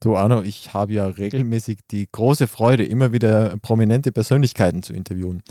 Du 0.00 0.16
Arno, 0.16 0.42
ich 0.42 0.72
habe 0.72 0.94
ja 0.94 1.06
regelmäßig 1.06 1.80
die 1.90 2.08
große 2.10 2.46
Freude, 2.46 2.84
immer 2.86 3.12
wieder 3.12 3.56
prominente 3.58 4.12
Persönlichkeiten 4.12 4.82
zu 4.82 4.94
interviewen. 4.94 5.42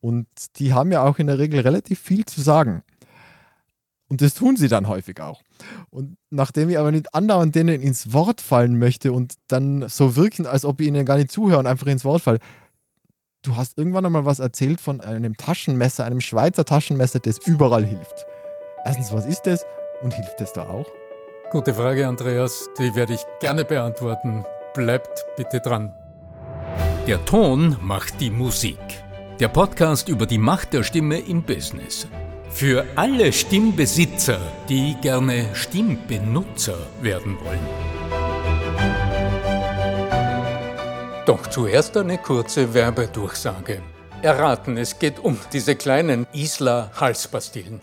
Und 0.00 0.26
die 0.56 0.74
haben 0.74 0.92
ja 0.92 1.02
auch 1.02 1.18
in 1.18 1.26
der 1.26 1.38
Regel 1.38 1.60
relativ 1.60 2.00
viel 2.00 2.26
zu 2.26 2.42
sagen. 2.42 2.82
Und 4.08 4.20
das 4.20 4.34
tun 4.34 4.56
sie 4.56 4.68
dann 4.68 4.88
häufig 4.88 5.20
auch. 5.20 5.42
Und 5.88 6.18
nachdem 6.28 6.68
ich 6.68 6.78
aber 6.78 6.92
nicht 6.92 7.14
andauernd 7.14 7.54
denen 7.54 7.80
ins 7.80 8.12
Wort 8.12 8.42
fallen 8.42 8.78
möchte 8.78 9.10
und 9.12 9.34
dann 9.48 9.88
so 9.88 10.16
wirken, 10.16 10.44
als 10.44 10.66
ob 10.66 10.82
ich 10.82 10.88
ihnen 10.88 11.06
gar 11.06 11.16
nicht 11.16 11.32
zuhöre 11.32 11.58
und 11.58 11.66
einfach 11.66 11.86
ins 11.86 12.04
Wort 12.04 12.20
falle, 12.20 12.40
du 13.40 13.56
hast 13.56 13.78
irgendwann 13.78 14.04
einmal 14.04 14.26
was 14.26 14.38
erzählt 14.38 14.82
von 14.82 15.00
einem 15.00 15.38
Taschenmesser, 15.38 16.04
einem 16.04 16.20
Schweizer 16.20 16.66
Taschenmesser, 16.66 17.20
das 17.20 17.38
überall 17.38 17.86
hilft. 17.86 18.26
Erstens, 18.84 19.12
was 19.12 19.24
ist 19.24 19.46
das 19.46 19.64
und 20.02 20.12
hilft 20.12 20.38
es 20.42 20.52
da 20.52 20.68
auch? 20.68 20.86
Gute 21.54 21.72
Frage, 21.72 22.08
Andreas. 22.08 22.68
Die 22.80 22.96
werde 22.96 23.14
ich 23.14 23.20
gerne 23.38 23.64
beantworten. 23.64 24.44
Bleibt 24.74 25.24
bitte 25.36 25.60
dran. 25.60 25.94
Der 27.06 27.24
Ton 27.26 27.76
macht 27.80 28.20
die 28.20 28.30
Musik. 28.30 28.80
Der 29.38 29.46
Podcast 29.46 30.08
über 30.08 30.26
die 30.26 30.38
Macht 30.38 30.72
der 30.72 30.82
Stimme 30.82 31.20
im 31.20 31.44
Business. 31.44 32.08
Für 32.50 32.84
alle 32.96 33.32
Stimmbesitzer, 33.32 34.40
die 34.68 34.96
gerne 35.00 35.54
Stimmbenutzer 35.54 36.78
werden 37.00 37.38
wollen. 37.44 37.68
Doch 41.24 41.46
zuerst 41.46 41.96
eine 41.96 42.18
kurze 42.18 42.74
Werbedurchsage. 42.74 43.80
Erraten, 44.22 44.76
es 44.76 44.98
geht 44.98 45.20
um 45.20 45.38
diese 45.52 45.76
kleinen 45.76 46.26
Isla 46.32 46.90
Halspastillen. 46.96 47.80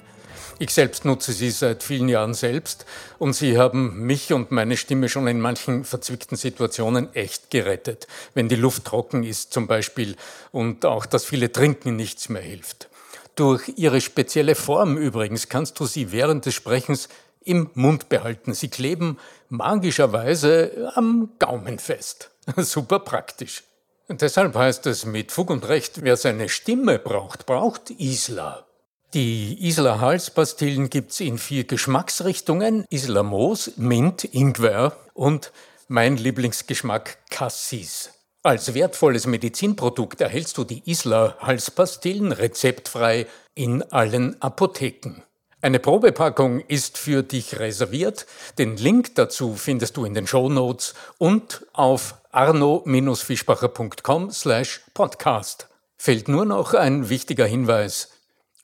Ich 0.61 0.75
selbst 0.75 1.05
nutze 1.05 1.31
sie 1.31 1.49
seit 1.49 1.81
vielen 1.81 2.07
Jahren 2.07 2.35
selbst 2.35 2.85
und 3.17 3.33
sie 3.33 3.57
haben 3.57 4.05
mich 4.05 4.31
und 4.31 4.52
meine 4.52 4.77
Stimme 4.77 5.09
schon 5.09 5.25
in 5.25 5.41
manchen 5.41 5.83
verzwickten 5.85 6.38
Situationen 6.38 7.11
echt 7.15 7.49
gerettet. 7.49 8.05
Wenn 8.35 8.47
die 8.47 8.57
Luft 8.57 8.85
trocken 8.85 9.23
ist 9.23 9.53
zum 9.53 9.66
Beispiel 9.66 10.16
und 10.52 10.86
auch 10.86 11.08
das 11.08 11.25
viele 11.25 11.52
Trinken 11.52 11.95
nichts 11.95 12.30
mehr 12.30 12.44
hilft. 12.44 12.89
Durch 13.33 13.73
ihre 13.75 14.02
spezielle 14.02 14.53
Form 14.53 14.97
übrigens 14.97 15.49
kannst 15.49 15.80
du 15.80 15.88
sie 15.88 16.11
während 16.11 16.45
des 16.45 16.53
Sprechens 16.53 17.09
im 17.43 17.71
Mund 17.73 18.08
behalten. 18.09 18.53
Sie 18.53 18.69
kleben 18.69 19.17
magischerweise 19.49 20.91
am 20.93 21.30
Gaumen 21.39 21.80
fest. 21.80 22.30
Super 22.58 22.99
praktisch. 22.99 23.64
Deshalb 24.09 24.53
heißt 24.53 24.86
es 24.86 25.08
mit 25.08 25.31
Fug 25.31 25.49
und 25.49 25.67
Recht, 25.67 26.03
wer 26.03 26.17
seine 26.17 26.49
Stimme 26.49 26.99
braucht, 26.99 27.47
braucht 27.47 27.89
Isla. 27.89 28.67
Die 29.14 29.67
Isla 29.67 30.00
Halspastillen 30.00 30.90
gibt's 30.90 31.20
in 31.20 31.38
vier 31.38 31.66
Geschmacksrichtungen. 31.66 32.86
Isla 32.90 33.23
Moos, 33.23 33.73
Mint, 33.76 34.23
Ingwer 34.23 34.95
und 35.14 35.52
mein 35.90 36.16
Lieblingsgeschmack 36.16 37.17
Cassis. 37.30 38.12
Als 38.42 38.73
wertvolles 38.73 39.28
Medizinprodukt 39.28 40.22
erhältst 40.22 40.58
du 40.58 40.64
die 40.64 40.89
Isla 40.89 41.36
Halspastillen 41.42 42.32
rezeptfrei 42.32 43.28
in 43.54 43.84
allen 43.92 44.42
Apotheken. 44.42 45.23
Eine 45.62 45.80
Probepackung 45.80 46.62
ist 46.62 46.98
für 46.98 47.22
dich 47.22 47.59
reserviert. 47.59 48.26
Den 48.58 48.78
Link 48.78 49.16
dazu 49.16 49.56
findest 49.56 49.98
du 49.98 50.06
in 50.06 50.14
den 50.14 50.26
Show 50.26 50.48
Notes 50.48 50.94
und 51.17 51.66
auf 51.73 52.16
arno-fischbacher.com 52.32 54.32
slash 54.32 54.80
podcast. 54.94 55.67
Fällt 55.98 56.30
nur 56.30 56.45
noch 56.45 56.73
ein 56.73 57.09
wichtiger 57.09 57.45
Hinweis. 57.45 58.08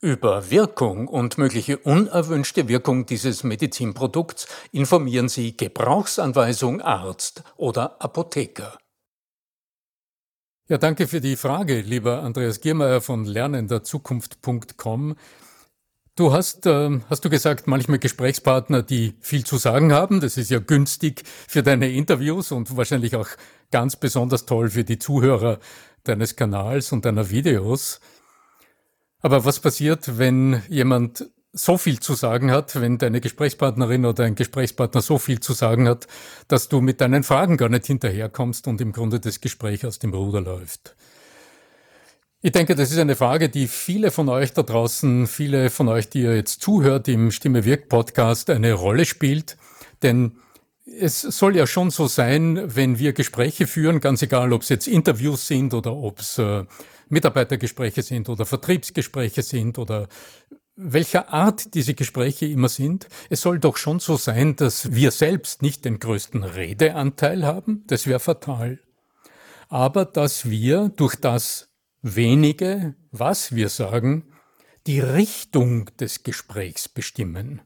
Über 0.07 0.49
Wirkung 0.49 1.09
und 1.09 1.37
mögliche 1.37 1.79
unerwünschte 1.79 2.69
Wirkung 2.69 3.05
dieses 3.05 3.43
Medizinprodukts 3.43 4.47
informieren 4.71 5.27
Sie 5.27 5.57
Gebrauchsanweisung 5.57 6.79
Arzt 6.79 7.43
oder 7.57 8.01
Apotheker. 8.01 8.77
Ja, 10.69 10.77
danke 10.77 11.09
für 11.09 11.19
die 11.19 11.35
Frage, 11.35 11.81
lieber 11.81 12.23
Andreas 12.23 12.61
Giermeier 12.61 13.01
von 13.01 13.25
lernenderzukunft.com. 13.25 15.17
Du 16.15 16.31
hast, 16.31 16.65
äh, 16.65 17.01
hast 17.09 17.25
du 17.25 17.29
gesagt, 17.29 17.67
manchmal 17.67 17.99
Gesprächspartner, 17.99 18.83
die 18.83 19.13
viel 19.19 19.43
zu 19.43 19.57
sagen 19.57 19.91
haben. 19.91 20.21
Das 20.21 20.37
ist 20.37 20.49
ja 20.49 20.59
günstig 20.59 21.23
für 21.49 21.63
deine 21.63 21.91
Interviews 21.91 22.53
und 22.53 22.77
wahrscheinlich 22.77 23.17
auch 23.17 23.27
ganz 23.71 23.97
besonders 23.97 24.45
toll 24.45 24.69
für 24.69 24.85
die 24.85 24.99
Zuhörer 24.99 25.59
deines 26.05 26.37
Kanals 26.37 26.93
und 26.93 27.03
deiner 27.03 27.29
Videos. 27.29 27.99
Aber 29.21 29.45
was 29.45 29.59
passiert, 29.59 30.17
wenn 30.17 30.61
jemand 30.69 31.29
so 31.53 31.77
viel 31.77 31.99
zu 31.99 32.13
sagen 32.13 32.51
hat, 32.51 32.79
wenn 32.79 32.97
deine 32.97 33.19
Gesprächspartnerin 33.19 34.05
oder 34.05 34.25
ein 34.25 34.35
Gesprächspartner 34.35 35.01
so 35.01 35.17
viel 35.17 35.39
zu 35.39 35.53
sagen 35.53 35.87
hat, 35.87 36.07
dass 36.47 36.69
du 36.69 36.81
mit 36.81 37.01
deinen 37.01 37.23
Fragen 37.23 37.57
gar 37.57 37.69
nicht 37.69 37.87
hinterherkommst 37.87 38.67
und 38.67 38.79
im 38.79 38.91
Grunde 38.91 39.19
das 39.19 39.41
Gespräch 39.41 39.85
aus 39.85 39.99
dem 39.99 40.13
Ruder 40.13 40.41
läuft? 40.41 40.95
Ich 42.41 42.51
denke, 42.51 42.75
das 42.75 42.91
ist 42.91 42.99
eine 42.99 43.15
Frage, 43.15 43.49
die 43.49 43.67
viele 43.67 44.11
von 44.11 44.29
euch 44.29 44.53
da 44.53 44.61
draußen, 44.61 45.25
viele 45.25 45.71
von 45.71 45.87
euch, 45.87 46.09
die 46.09 46.21
ihr 46.21 46.35
jetzt 46.35 46.61
zuhört 46.61 47.07
im 47.07 47.31
Stimme 47.31 47.65
Wirk 47.65 47.89
Podcast, 47.89 48.51
eine 48.51 48.73
Rolle 48.73 49.05
spielt. 49.05 49.57
Denn 50.03 50.37
es 50.85 51.21
soll 51.21 51.55
ja 51.55 51.65
schon 51.65 51.89
so 51.89 52.07
sein, 52.07 52.75
wenn 52.75 52.99
wir 52.99 53.13
Gespräche 53.13 53.65
führen, 53.65 53.99
ganz 53.99 54.21
egal, 54.21 54.53
ob 54.53 54.61
es 54.61 54.69
jetzt 54.69 54.87
Interviews 54.87 55.47
sind 55.47 55.73
oder 55.73 55.93
ob 55.93 56.19
es 56.19 56.37
äh, 56.37 56.63
Mitarbeitergespräche 57.09 58.01
sind 58.01 58.29
oder 58.29 58.45
Vertriebsgespräche 58.45 59.41
sind 59.43 59.77
oder 59.77 60.07
welcher 60.75 61.33
Art 61.33 61.73
diese 61.73 61.95
Gespräche 61.95 62.45
immer 62.45 62.69
sind, 62.69 63.07
es 63.29 63.41
soll 63.41 63.59
doch 63.59 63.77
schon 63.77 63.99
so 63.99 64.15
sein, 64.15 64.55
dass 64.55 64.93
wir 64.93 65.11
selbst 65.11 65.61
nicht 65.61 65.85
den 65.85 65.99
größten 65.99 66.43
Redeanteil 66.43 67.45
haben, 67.45 67.83
das 67.87 68.05
wäre 68.05 68.19
fatal, 68.19 68.79
aber 69.69 70.05
dass 70.05 70.49
wir 70.49 70.89
durch 70.89 71.15
das 71.15 71.69
wenige, 72.01 72.95
was 73.11 73.55
wir 73.55 73.69
sagen, 73.69 74.31
die 74.85 74.99
Richtung 74.99 75.89
des 75.99 76.23
Gesprächs 76.23 76.87
bestimmen. 76.87 77.61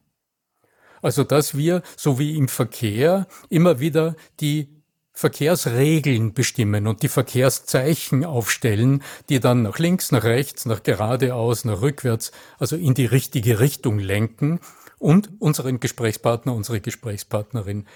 Also 1.02 1.24
dass 1.24 1.56
wir, 1.56 1.82
so 1.96 2.18
wie 2.18 2.36
im 2.36 2.48
Verkehr, 2.48 3.26
immer 3.50 3.78
wieder 3.78 4.16
die 4.40 4.81
Verkehrsregeln 5.12 6.32
bestimmen 6.32 6.86
und 6.86 7.02
die 7.02 7.08
Verkehrszeichen 7.08 8.24
aufstellen, 8.24 9.02
die 9.28 9.40
dann 9.40 9.62
nach 9.62 9.78
links, 9.78 10.10
nach 10.10 10.24
rechts, 10.24 10.64
nach 10.64 10.82
geradeaus, 10.82 11.64
nach 11.64 11.82
rückwärts, 11.82 12.32
also 12.58 12.76
in 12.76 12.94
die 12.94 13.06
richtige 13.06 13.60
Richtung 13.60 13.98
lenken 13.98 14.60
und 14.98 15.30
unseren 15.38 15.80
Gesprächspartner, 15.80 16.54
unsere 16.54 16.80
Gesprächspartnerin 16.80 17.86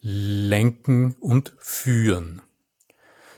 lenken 0.00 1.16
und 1.20 1.52
führen. 1.58 2.42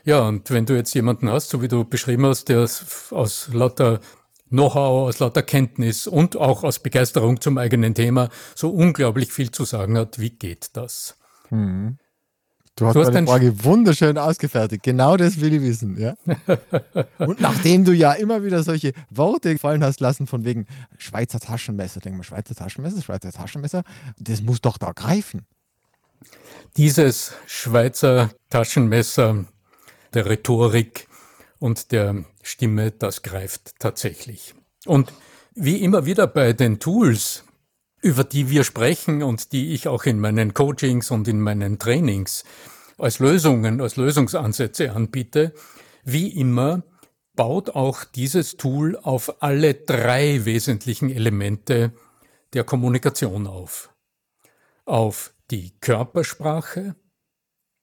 Ja, 0.03 0.27
und 0.27 0.51
wenn 0.51 0.67
du 0.67 0.75
jetzt 0.75 0.93
jemanden 0.93 1.29
hast, 1.29 1.49
so 1.49 1.61
wie 1.63 1.67
du 1.67 1.83
beschrieben 1.83 2.27
hast, 2.27 2.49
der 2.49 2.59
aus 2.59 3.49
lauter 3.51 3.99
Know-how, 4.49 5.09
aus 5.09 5.19
lauter 5.19 5.41
Kenntnis 5.41 6.05
und 6.05 6.37
auch 6.37 6.63
aus 6.63 6.77
Begeisterung 6.79 7.41
zum 7.41 7.57
eigenen 7.57 7.95
Thema 7.95 8.29
so 8.53 8.69
unglaublich 8.69 9.33
viel 9.33 9.49
zu 9.49 9.65
sagen 9.65 9.97
hat, 9.97 10.19
wie 10.19 10.29
geht 10.29 10.77
das? 10.77 11.17
Hm. 11.49 11.97
Du 12.77 12.85
hast, 12.85 12.95
du 12.95 12.99
hast 12.99 13.13
meine 13.13 13.25
Frage 13.25 13.63
wunderschön 13.63 14.17
ausgefertigt. 14.17 14.83
Genau 14.83 15.15
das 15.15 15.39
will 15.39 15.53
ich 15.53 15.61
wissen. 15.61 15.97
Ja? 15.97 16.15
Und 17.19 17.39
nachdem 17.39 17.85
du 17.85 17.93
ja 17.93 18.11
immer 18.11 18.43
wieder 18.43 18.63
solche 18.63 18.91
Worte 19.09 19.57
fallen 19.57 19.81
hast 19.81 20.01
lassen, 20.01 20.27
von 20.27 20.43
wegen 20.43 20.67
Schweizer 20.97 21.39
Taschenmesser, 21.39 22.01
denk 22.01 22.17
mal, 22.17 22.23
Schweizer 22.23 22.53
Taschenmesser, 22.53 23.01
Schweizer 23.01 23.31
Taschenmesser, 23.31 23.83
das 24.19 24.41
muss 24.41 24.59
doch 24.59 24.77
da 24.77 24.91
greifen. 24.91 25.45
Dieses 26.75 27.31
Schweizer 27.47 28.31
Taschenmesser 28.49 29.45
der 30.13 30.25
Rhetorik 30.25 31.07
und 31.59 31.93
der 31.93 32.25
Stimme, 32.43 32.91
das 32.91 33.21
greift 33.21 33.79
tatsächlich. 33.79 34.53
Und 34.85 35.13
wie 35.53 35.77
immer 35.77 36.05
wieder 36.05 36.27
bei 36.27 36.51
den 36.51 36.79
Tools, 36.79 37.44
über 38.05 38.23
die 38.23 38.51
wir 38.51 38.63
sprechen 38.63 39.23
und 39.23 39.51
die 39.51 39.73
ich 39.73 39.87
auch 39.87 40.03
in 40.03 40.19
meinen 40.19 40.53
Coachings 40.53 41.09
und 41.09 41.27
in 41.27 41.41
meinen 41.41 41.79
Trainings 41.79 42.43
als 42.99 43.17
Lösungen, 43.17 43.81
als 43.81 43.95
Lösungsansätze 43.95 44.91
anbiete. 44.91 45.53
Wie 46.03 46.27
immer 46.27 46.83
baut 47.35 47.71
auch 47.71 48.03
dieses 48.03 48.57
Tool 48.57 48.95
auf 48.95 49.41
alle 49.41 49.73
drei 49.73 50.45
wesentlichen 50.45 51.09
Elemente 51.09 51.93
der 52.53 52.63
Kommunikation 52.63 53.47
auf. 53.47 53.89
Auf 54.85 55.33
die 55.49 55.71
Körpersprache, 55.79 56.95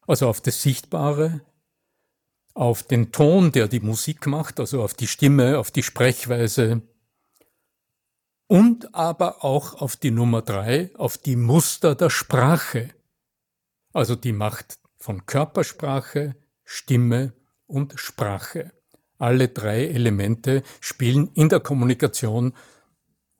also 0.07 0.29
auf 0.29 0.41
das 0.41 0.63
Sichtbare, 0.63 1.41
auf 2.55 2.85
den 2.85 3.11
Ton, 3.11 3.51
der 3.51 3.67
die 3.67 3.81
Musik 3.81 4.29
macht, 4.29 4.61
also 4.61 4.85
auf 4.85 4.95
die 4.95 5.09
Stimme, 5.09 5.59
auf 5.59 5.73
die 5.73 5.83
Sprechweise, 5.83 6.83
und 8.53 8.95
aber 8.95 9.47
auch 9.47 9.81
auf 9.81 9.97
die 9.97 10.11
Nummer 10.11 10.43
drei, 10.43 10.91
auf 10.99 11.17
die 11.17 11.37
Muster 11.37 11.95
der 11.95 12.11
Sprache. 12.11 12.91
Also 13.95 14.15
die 14.15 14.35
Macht 14.35 14.79
von 14.99 15.25
Körpersprache, 15.25 16.37
Stimme 16.63 17.33
und 17.67 17.95
Sprache. 17.97 18.73
Alle 19.17 19.49
drei 19.49 19.87
Elemente 19.87 20.63
spielen 20.81 21.31
in 21.33 21.49
der 21.49 21.61
Kommunikation 21.61 22.53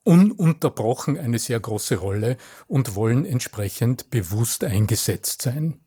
ununterbrochen 0.01 1.19
eine 1.19 1.37
sehr 1.37 1.59
große 1.59 1.97
Rolle 1.97 2.37
und 2.65 2.95
wollen 2.95 3.23
entsprechend 3.23 4.09
bewusst 4.09 4.63
eingesetzt 4.63 5.43
sein. 5.43 5.79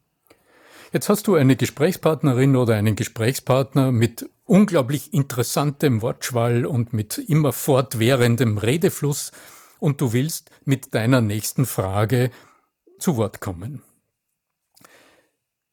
Jetzt 0.93 1.09
hast 1.09 1.27
du 1.27 1.35
eine 1.35 1.57
Gesprächspartnerin 1.57 2.55
oder 2.55 2.77
einen 2.77 2.95
Gesprächspartner 2.95 3.91
mit 3.91 4.31
unglaublich 4.47 5.13
interessantem 5.13 6.03
Wortschwall 6.03 6.65
und 6.65 6.93
mit 6.93 7.19
immer 7.19 7.53
fortwährendem 7.53 8.59
Redefluss 8.59 9.33
und 9.79 10.01
du 10.01 10.13
willst 10.13 10.51
mit 10.65 10.95
deiner 10.95 11.21
nächsten 11.21 11.67
Frage 11.67 12.31
zu 12.99 13.17
Wort 13.17 13.41
kommen. 13.41 13.83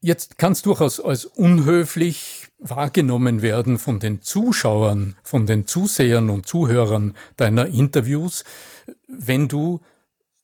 Jetzt 0.02 0.38
kann 0.38 0.52
es 0.52 0.62
durchaus 0.62 1.00
als 1.00 1.24
unhöflich 1.24 2.48
wahrgenommen 2.60 3.42
werden 3.42 3.80
von 3.80 4.02
den 4.02 4.22
Zuschauern, 4.22 5.16
von 5.24 5.46
den 5.46 5.66
Zusehern 5.66 6.30
und 6.30 6.46
Zuhörern 6.46 7.16
deiner 7.38 7.68
Interviews, 7.68 8.44
wenn 9.08 9.48
du 9.48 9.80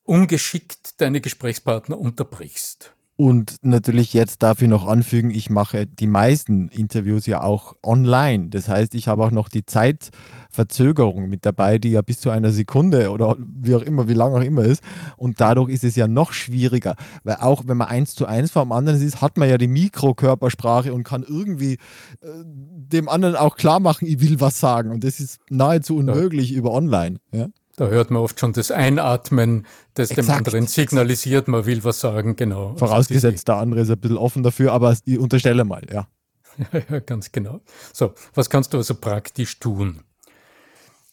ungeschickt 0.03 1.01
deine 1.01 1.19
Gesprächspartner 1.19 1.99
unterbrichst. 1.99 2.93
Und 3.19 3.57
natürlich 3.63 4.13
jetzt 4.13 4.43
darf 4.43 4.61
ich 4.61 4.69
noch 4.69 4.87
anfügen, 4.87 5.29
ich 5.29 5.49
mache 5.49 5.85
die 5.85 6.07
meisten 6.07 6.69
Interviews 6.69 7.25
ja 7.25 7.43
auch 7.43 7.75
online. 7.83 8.47
Das 8.47 8.69
heißt, 8.69 8.95
ich 8.95 9.09
habe 9.09 9.25
auch 9.25 9.31
noch 9.31 9.49
die 9.49 9.65
Zeitverzögerung 9.65 11.27
mit 11.27 11.45
dabei, 11.45 11.79
die 11.79 11.91
ja 11.91 12.01
bis 12.01 12.21
zu 12.21 12.29
einer 12.29 12.51
Sekunde 12.51 13.11
oder 13.11 13.35
wie 13.37 13.75
auch 13.75 13.81
immer, 13.81 14.07
wie 14.07 14.13
lang 14.13 14.33
auch 14.33 14.41
immer 14.41 14.63
ist. 14.63 14.81
Und 15.17 15.41
dadurch 15.41 15.69
ist 15.69 15.83
es 15.83 15.97
ja 15.97 16.07
noch 16.07 16.31
schwieriger, 16.31 16.95
weil 17.25 17.35
auch 17.41 17.63
wenn 17.67 17.75
man 17.75 17.89
eins 17.89 18.15
zu 18.15 18.25
eins 18.25 18.51
vor 18.51 18.63
dem 18.63 18.71
anderen 18.71 19.01
ist, 19.01 19.19
hat 19.19 19.35
man 19.35 19.49
ja 19.49 19.57
die 19.57 19.67
Mikrokörpersprache 19.67 20.93
und 20.93 21.03
kann 21.03 21.25
irgendwie 21.27 21.73
äh, 21.73 22.27
dem 22.45 23.09
anderen 23.09 23.35
auch 23.35 23.57
klar 23.57 23.81
machen, 23.81 24.07
ich 24.07 24.21
will 24.21 24.39
was 24.39 24.61
sagen. 24.61 24.91
Und 24.91 25.03
das 25.03 25.19
ist 25.19 25.41
nahezu 25.49 25.97
unmöglich 25.97 26.51
ja. 26.51 26.57
über 26.57 26.71
online. 26.71 27.17
Ja? 27.33 27.47
Da 27.79 27.87
hört 27.87 28.11
man 28.11 28.21
oft 28.21 28.37
schon 28.37 28.51
das 28.51 28.71
Einatmen, 28.71 29.65
das 29.93 30.11
Exakt. 30.11 30.27
dem 30.27 30.35
anderen 30.35 30.67
signalisiert, 30.67 31.47
man 31.47 31.65
will 31.65 31.81
was 31.85 32.01
sagen, 32.01 32.35
genau. 32.35 32.75
Vorausgesetzt, 32.75 33.47
der 33.47 33.55
andere 33.55 33.79
ist 33.79 33.89
ein 33.89 33.97
bisschen 33.97 34.17
offen 34.17 34.43
dafür, 34.43 34.73
aber 34.73 34.97
ich 35.05 35.17
unterstelle 35.17 35.63
mal, 35.63 35.81
ja. 35.89 36.09
ja, 36.89 36.99
ganz 36.99 37.31
genau. 37.31 37.61
So, 37.93 38.13
was 38.33 38.49
kannst 38.49 38.73
du 38.73 38.79
also 38.79 38.95
praktisch 38.95 39.59
tun? 39.59 40.01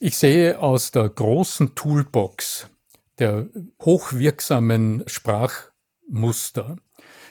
Ich 0.00 0.18
sehe 0.18 0.58
aus 0.58 0.90
der 0.90 1.08
großen 1.08 1.76
Toolbox 1.76 2.68
der 3.20 3.46
hochwirksamen 3.82 5.04
Sprachmuster, 5.06 6.78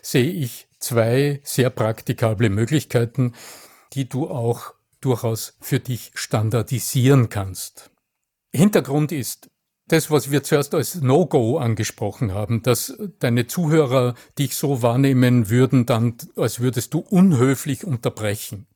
sehe 0.01 0.31
ich 0.31 0.69
zwei 0.79 1.41
sehr 1.43 1.71
praktikable 1.71 2.49
Möglichkeiten, 2.49 3.33
die 3.91 4.07
du 4.07 4.29
auch 4.29 4.75
durchaus 5.01 5.57
für 5.59 5.81
dich 5.81 6.13
standardisieren 6.15 7.27
kannst. 7.27 7.91
Hintergrund 8.55 9.11
ist, 9.11 9.49
das, 9.87 10.09
was 10.09 10.31
wir 10.31 10.43
zuerst 10.43 10.73
als 10.73 10.95
No-Go 10.95 11.57
angesprochen 11.57 12.33
haben, 12.33 12.63
dass 12.63 12.97
deine 13.19 13.45
Zuhörer 13.45 14.15
dich 14.39 14.55
so 14.55 14.81
wahrnehmen 14.81 15.49
würden, 15.49 15.85
dann, 15.85 16.17
als 16.35 16.59
würdest 16.59 16.93
du 16.93 16.99
unhöflich 16.99 17.85
unterbrechen. 17.85 18.67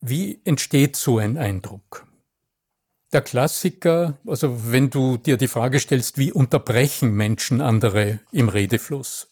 Wie 0.00 0.40
entsteht 0.44 0.96
so 0.96 1.18
ein 1.18 1.36
Eindruck? 1.36 2.06
Der 3.12 3.22
Klassiker, 3.22 4.18
also 4.26 4.72
wenn 4.72 4.90
du 4.90 5.16
dir 5.16 5.36
die 5.36 5.48
Frage 5.48 5.78
stellst, 5.78 6.18
wie 6.18 6.32
unterbrechen 6.32 7.12
Menschen 7.12 7.60
andere 7.60 8.20
im 8.32 8.48
Redefluss? 8.48 9.28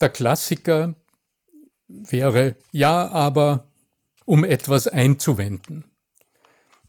Der 0.00 0.10
Klassiker 0.10 0.94
wäre, 1.88 2.56
ja, 2.72 3.08
aber 3.08 3.68
um 4.24 4.44
etwas 4.44 4.86
einzuwenden. 4.86 5.84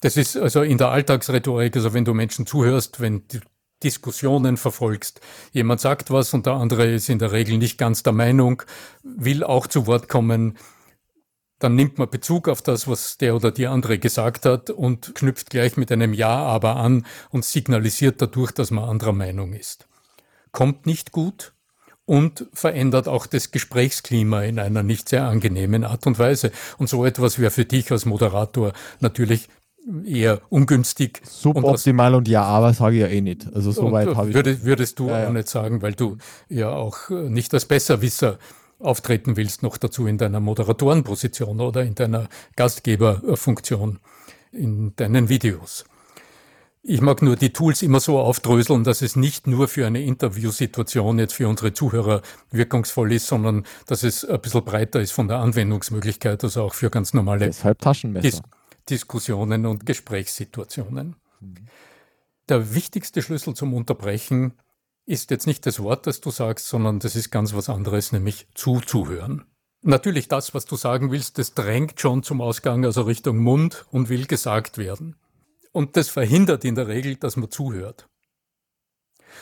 Das 0.07 0.15
ist 0.15 0.37
also 0.37 0.61
in 0.61 0.77
der 0.77 0.87
Alltagsrhetorik, 0.87 1.75
also 1.75 1.93
wenn 1.93 2.05
du 2.05 2.13
Menschen 2.13 2.45
zuhörst, 2.45 3.01
wenn 3.01 3.27
du 3.27 3.39
Diskussionen 3.83 4.55
verfolgst, 4.55 5.19
jemand 5.51 5.81
sagt 5.81 6.11
was 6.11 6.33
und 6.33 6.45
der 6.45 6.53
andere 6.53 6.89
ist 6.89 7.09
in 7.09 7.19
der 7.19 7.33
Regel 7.33 7.57
nicht 7.57 7.77
ganz 7.77 8.03
der 8.03 8.13
Meinung, 8.13 8.63
will 9.03 9.43
auch 9.43 9.67
zu 9.67 9.85
Wort 9.85 10.07
kommen, 10.07 10.57
dann 11.59 11.75
nimmt 11.75 11.97
man 11.97 12.09
Bezug 12.09 12.47
auf 12.47 12.61
das, 12.61 12.87
was 12.87 13.17
der 13.17 13.35
oder 13.35 13.51
die 13.51 13.67
andere 13.67 13.99
gesagt 13.99 14.45
hat 14.45 14.69
und 14.69 15.13
knüpft 15.13 15.49
gleich 15.49 15.75
mit 15.75 15.91
einem 15.91 16.13
Ja 16.13 16.37
aber 16.37 16.77
an 16.77 17.05
und 17.29 17.43
signalisiert 17.43 18.21
dadurch, 18.21 18.53
dass 18.53 18.71
man 18.71 18.87
anderer 18.87 19.11
Meinung 19.11 19.51
ist. 19.51 19.89
Kommt 20.53 20.85
nicht 20.85 21.11
gut 21.11 21.51
und 22.05 22.47
verändert 22.53 23.09
auch 23.09 23.25
das 23.25 23.51
Gesprächsklima 23.51 24.43
in 24.43 24.57
einer 24.57 24.81
nicht 24.81 25.09
sehr 25.09 25.25
angenehmen 25.25 25.83
Art 25.83 26.07
und 26.07 26.17
Weise. 26.17 26.53
Und 26.77 26.87
so 26.87 27.03
etwas 27.03 27.39
wäre 27.39 27.51
für 27.51 27.65
dich 27.65 27.91
als 27.91 28.05
Moderator 28.05 28.71
natürlich 29.01 29.49
eher 30.05 30.41
ungünstig. 30.49 31.21
Suboptimal 31.23 32.13
und, 32.13 32.19
und 32.19 32.27
ja, 32.27 32.43
aber 32.43 32.73
sage 32.73 32.95
ich 32.95 33.01
ja 33.01 33.07
eh 33.07 33.21
nicht. 33.21 33.47
Also 33.53 33.71
so 33.71 33.91
weit 33.91 34.15
habe 34.15 34.29
ich. 34.29 34.35
Würde, 34.35 34.63
würdest 34.63 34.99
du 34.99 35.07
ja, 35.07 35.21
ja. 35.21 35.27
auch 35.27 35.33
nicht 35.33 35.47
sagen, 35.47 35.81
weil 35.81 35.93
du 35.93 36.17
ja 36.49 36.71
auch 36.71 37.09
äh, 37.09 37.29
nicht 37.29 37.53
als 37.53 37.65
Besserwisser 37.65 38.37
auftreten 38.79 39.37
willst, 39.37 39.63
noch 39.63 39.77
dazu 39.77 40.05
in 40.07 40.17
deiner 40.17 40.39
Moderatorenposition 40.39 41.61
oder 41.61 41.83
in 41.83 41.95
deiner 41.95 42.27
Gastgeberfunktion 42.55 43.99
in 44.51 44.95
deinen 44.95 45.29
Videos. 45.29 45.85
Ich 46.89 47.01
mag 47.01 47.21
nur 47.21 47.35
die 47.35 47.51
Tools 47.51 47.81
immer 47.81 47.99
so 47.99 48.17
aufdröseln, 48.17 48.85
dass 48.85 49.01
es 49.01 49.17
nicht 49.17 49.45
nur 49.45 49.67
für 49.67 49.85
eine 49.85 50.01
Interviewsituation 50.03 51.19
jetzt 51.19 51.33
für 51.33 51.47
unsere 51.47 51.73
Zuhörer 51.73 52.21
wirkungsvoll 52.51 53.11
ist, 53.11 53.27
sondern 53.27 53.65
dass 53.87 54.03
es 54.03 54.23
ein 54.23 54.39
bisschen 54.39 54.63
breiter 54.63 55.01
ist 55.01 55.11
von 55.11 55.27
der 55.27 55.39
Anwendungsmöglichkeit, 55.39 56.43
also 56.45 56.63
auch 56.63 56.73
für 56.73 56.89
ganz 56.89 57.13
normale 57.13 57.47
Deshalb 57.47 57.79
Taschenmesser. 57.79 58.41
Diskussionen 58.89 59.65
und 59.65 59.85
Gesprächssituationen. 59.85 61.15
Der 62.49 62.73
wichtigste 62.73 63.21
Schlüssel 63.21 63.55
zum 63.55 63.73
Unterbrechen 63.73 64.53
ist 65.05 65.31
jetzt 65.31 65.47
nicht 65.47 65.65
das 65.65 65.79
Wort, 65.79 66.07
das 66.07 66.21
du 66.21 66.31
sagst, 66.31 66.67
sondern 66.67 66.99
das 66.99 67.15
ist 67.15 67.31
ganz 67.31 67.53
was 67.53 67.69
anderes, 67.69 68.11
nämlich 68.11 68.47
zuzuhören. 68.53 69.45
Natürlich 69.81 70.27
das, 70.27 70.53
was 70.53 70.65
du 70.65 70.75
sagen 70.75 71.11
willst, 71.11 71.37
das 71.37 71.53
drängt 71.53 71.99
schon 71.99 72.23
zum 72.23 72.41
Ausgang, 72.41 72.83
also 72.83 73.03
Richtung 73.03 73.37
Mund 73.37 73.85
und 73.91 74.09
will 74.09 74.25
gesagt 74.25 74.77
werden. 74.77 75.15
Und 75.71 75.95
das 75.95 76.09
verhindert 76.09 76.65
in 76.65 76.75
der 76.75 76.87
Regel, 76.87 77.15
dass 77.15 77.37
man 77.37 77.51
zuhört. 77.51 78.09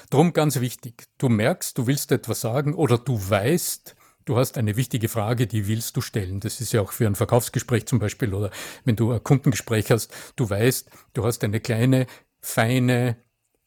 Drum 0.10 0.34
ganz 0.34 0.60
wichtig, 0.60 1.06
du 1.18 1.30
merkst, 1.30 1.78
du 1.78 1.88
willst 1.88 2.12
etwas 2.12 2.42
sagen 2.42 2.74
oder 2.74 2.98
du 2.98 3.18
weißt, 3.18 3.96
Du 4.26 4.38
hast 4.38 4.58
eine 4.58 4.76
wichtige 4.76 5.08
Frage, 5.08 5.46
die 5.46 5.68
willst 5.68 5.96
du 5.96 6.02
stellen. 6.02 6.40
Das 6.40 6.60
ist 6.60 6.74
ja 6.74 6.82
auch 6.82 6.92
für 6.92 7.06
ein 7.06 7.14
Verkaufsgespräch 7.14 7.86
zum 7.86 8.00
Beispiel 8.00 8.34
oder 8.34 8.50
wenn 8.84 8.96
du 8.96 9.12
ein 9.12 9.24
Kundengespräch 9.24 9.92
hast. 9.92 10.12
Du 10.36 10.50
weißt, 10.50 10.90
du 11.14 11.24
hast 11.24 11.44
eine 11.44 11.60
kleine, 11.60 12.08
feine, 12.42 13.18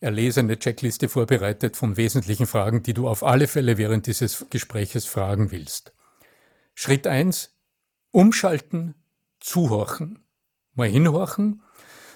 erlesene 0.01 0.59
Checkliste 0.59 1.09
vorbereitet 1.09 1.77
von 1.77 1.97
wesentlichen 1.97 2.49
Fragen, 2.49 2.83
die 2.83 2.93
du 2.93 3.09
auf 3.09 3.23
alle 3.23 3.47
Fälle 3.47 3.79
während 3.79 4.09
dieses 4.09 4.47
Gespräches 4.51 5.07
fragen 5.07 5.53
willst. 5.53 5.93
Schritt 6.75 7.07
eins: 7.07 7.57
Umschalten, 8.11 8.95
zuhorchen. 9.39 10.25
Mal 10.75 10.89
hinhorchen. 10.89 11.63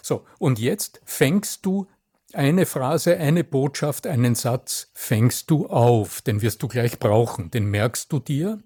So, 0.03 0.27
und 0.39 0.59
jetzt 0.59 1.01
fängst 1.05 1.65
du 1.65 1.87
eine 2.35 2.67
Phrase, 2.67 3.17
eine 3.17 3.45
Botschaft, 3.45 4.07
einen 4.07 4.35
Satz 4.35 4.91
fängst 4.95 5.51
du 5.51 5.67
auf, 5.67 6.23
den 6.23 6.43
wirst 6.43 6.63
du 6.63 6.69
gleich 6.69 6.99
brauchen, 6.99 7.51
den 7.51 7.67
merkst 7.67 8.13
du 8.13 8.19
dir. 8.19 8.59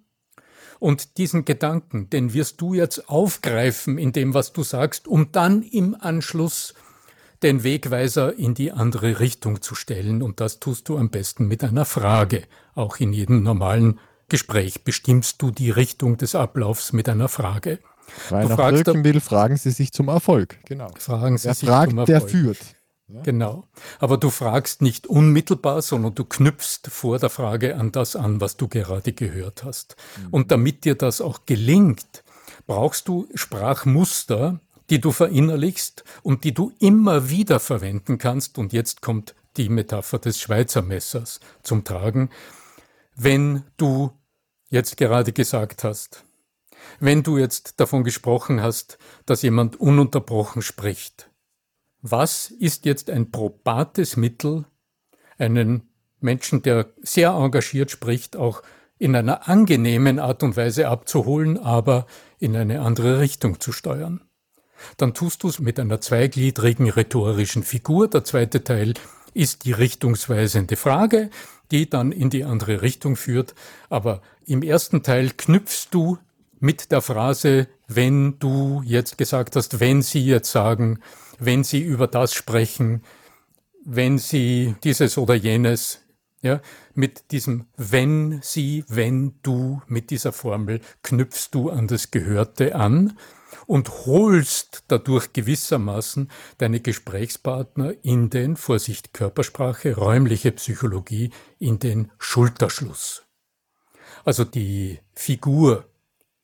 Und 0.78 1.16
diesen 1.16 1.44
Gedanken, 1.44 2.10
den 2.10 2.34
wirst 2.34 2.60
du 2.60 2.74
jetzt 2.74 3.08
aufgreifen 3.08 3.96
in 3.98 4.12
dem, 4.12 4.34
was 4.34 4.52
du 4.52 4.62
sagst, 4.62 5.08
um 5.08 5.32
dann 5.32 5.62
im 5.62 5.96
Anschluss 5.98 6.74
den 7.42 7.64
Wegweiser 7.64 8.38
in 8.38 8.54
die 8.54 8.72
andere 8.72 9.20
Richtung 9.20 9.62
zu 9.62 9.74
stellen. 9.74 10.22
Und 10.22 10.40
das 10.40 10.60
tust 10.60 10.88
du 10.88 10.98
am 10.98 11.10
besten 11.10 11.46
mit 11.46 11.64
einer 11.64 11.84
Frage. 11.84 12.42
Auch 12.74 12.98
in 12.98 13.12
jedem 13.12 13.42
normalen 13.42 13.98
Gespräch 14.28 14.84
bestimmst 14.84 15.40
du 15.40 15.50
die 15.50 15.70
Richtung 15.70 16.16
des 16.16 16.34
Ablaufs 16.34 16.92
mit 16.92 17.08
einer 17.08 17.28
Frage. 17.28 17.78
Weil 18.28 18.46
nach 18.46 18.56
Birkenbill 18.56 19.20
fragen 19.20 19.56
Sie 19.56 19.70
sich 19.70 19.92
zum 19.92 20.08
Erfolg. 20.08 20.58
Genau. 20.66 20.88
Fragen 20.98 21.38
Sie 21.38 21.48
Wer 21.48 21.54
sich 21.54 21.68
fragt, 21.68 21.90
zum 21.90 21.98
Erfolg. 21.98 22.20
der 22.20 22.28
führt. 22.28 22.75
Genau. 23.08 23.68
Aber 24.00 24.16
du 24.16 24.30
fragst 24.30 24.82
nicht 24.82 25.06
unmittelbar, 25.06 25.80
sondern 25.82 26.14
du 26.14 26.24
knüpfst 26.24 26.88
vor 26.88 27.18
der 27.18 27.30
Frage 27.30 27.76
an 27.76 27.92
das 27.92 28.16
an, 28.16 28.40
was 28.40 28.56
du 28.56 28.66
gerade 28.66 29.12
gehört 29.12 29.62
hast. 29.62 29.96
Mhm. 30.16 30.28
Und 30.32 30.50
damit 30.50 30.84
dir 30.84 30.96
das 30.96 31.20
auch 31.20 31.46
gelingt, 31.46 32.24
brauchst 32.66 33.06
du 33.06 33.28
Sprachmuster, 33.34 34.60
die 34.90 35.00
du 35.00 35.12
verinnerlichst 35.12 36.04
und 36.22 36.44
die 36.44 36.52
du 36.52 36.72
immer 36.80 37.30
wieder 37.30 37.60
verwenden 37.60 38.18
kannst. 38.18 38.58
Und 38.58 38.72
jetzt 38.72 39.02
kommt 39.02 39.34
die 39.56 39.68
Metapher 39.68 40.18
des 40.18 40.40
Schweizer 40.40 40.82
Messers 40.82 41.40
zum 41.62 41.84
Tragen. 41.84 42.30
Wenn 43.14 43.62
du 43.76 44.10
jetzt 44.68 44.96
gerade 44.96 45.32
gesagt 45.32 45.84
hast, 45.84 46.24
wenn 47.00 47.22
du 47.22 47.38
jetzt 47.38 47.80
davon 47.80 48.04
gesprochen 48.04 48.62
hast, 48.62 48.98
dass 49.26 49.42
jemand 49.42 49.80
ununterbrochen 49.80 50.62
spricht, 50.62 51.30
was 52.10 52.50
ist 52.50 52.84
jetzt 52.84 53.10
ein 53.10 53.30
probates 53.30 54.16
Mittel, 54.16 54.64
einen 55.38 55.88
Menschen, 56.20 56.62
der 56.62 56.86
sehr 57.02 57.30
engagiert 57.30 57.90
spricht, 57.90 58.36
auch 58.36 58.62
in 58.98 59.14
einer 59.14 59.48
angenehmen 59.48 60.18
Art 60.18 60.42
und 60.42 60.56
Weise 60.56 60.88
abzuholen, 60.88 61.58
aber 61.58 62.06
in 62.38 62.56
eine 62.56 62.80
andere 62.80 63.20
Richtung 63.20 63.60
zu 63.60 63.72
steuern. 63.72 64.22
Dann 64.96 65.14
tust 65.14 65.42
du 65.42 65.48
es 65.48 65.58
mit 65.58 65.78
einer 65.80 66.00
zweigliedrigen 66.00 66.88
rhetorischen 66.88 67.62
Figur. 67.62 68.08
Der 68.08 68.24
zweite 68.24 68.64
Teil 68.64 68.94
ist 69.34 69.64
die 69.64 69.72
richtungsweisende 69.72 70.76
Frage, 70.76 71.30
die 71.70 71.88
dann 71.88 72.12
in 72.12 72.30
die 72.30 72.44
andere 72.44 72.82
Richtung 72.82 73.16
führt. 73.16 73.54
Aber 73.88 74.22
im 74.44 74.62
ersten 74.62 75.02
Teil 75.02 75.30
knüpfst 75.36 75.88
du 75.90 76.18
mit 76.58 76.90
der 76.90 77.02
Phrase, 77.02 77.68
wenn 77.86 78.38
du 78.38 78.82
jetzt 78.84 79.18
gesagt 79.18 79.56
hast, 79.56 79.80
wenn 79.80 80.02
Sie 80.02 80.24
jetzt 80.24 80.50
sagen, 80.50 81.00
wenn 81.38 81.64
Sie 81.64 81.82
über 81.82 82.06
das 82.06 82.34
sprechen, 82.34 83.02
wenn 83.84 84.18
Sie 84.18 84.74
dieses 84.84 85.18
oder 85.18 85.34
jenes, 85.34 86.00
ja, 86.42 86.60
mit 86.94 87.30
diesem 87.30 87.66
wenn 87.76 88.40
Sie, 88.42 88.84
wenn 88.88 89.38
du, 89.42 89.82
mit 89.86 90.10
dieser 90.10 90.32
Formel 90.32 90.80
knüpfst 91.02 91.48
du 91.52 91.70
an 91.70 91.86
das 91.86 92.10
Gehörte 92.10 92.74
an 92.74 93.18
und 93.66 94.06
holst 94.06 94.84
dadurch 94.88 95.32
gewissermaßen 95.32 96.30
deine 96.58 96.80
Gesprächspartner 96.80 97.94
in 98.02 98.30
den, 98.30 98.56
Vorsicht 98.56 99.12
Körpersprache, 99.12 99.96
räumliche 99.96 100.52
Psychologie, 100.52 101.30
in 101.58 101.78
den 101.78 102.10
Schulterschluss. 102.18 103.24
Also 104.24 104.44
die 104.44 105.00
Figur 105.14 105.88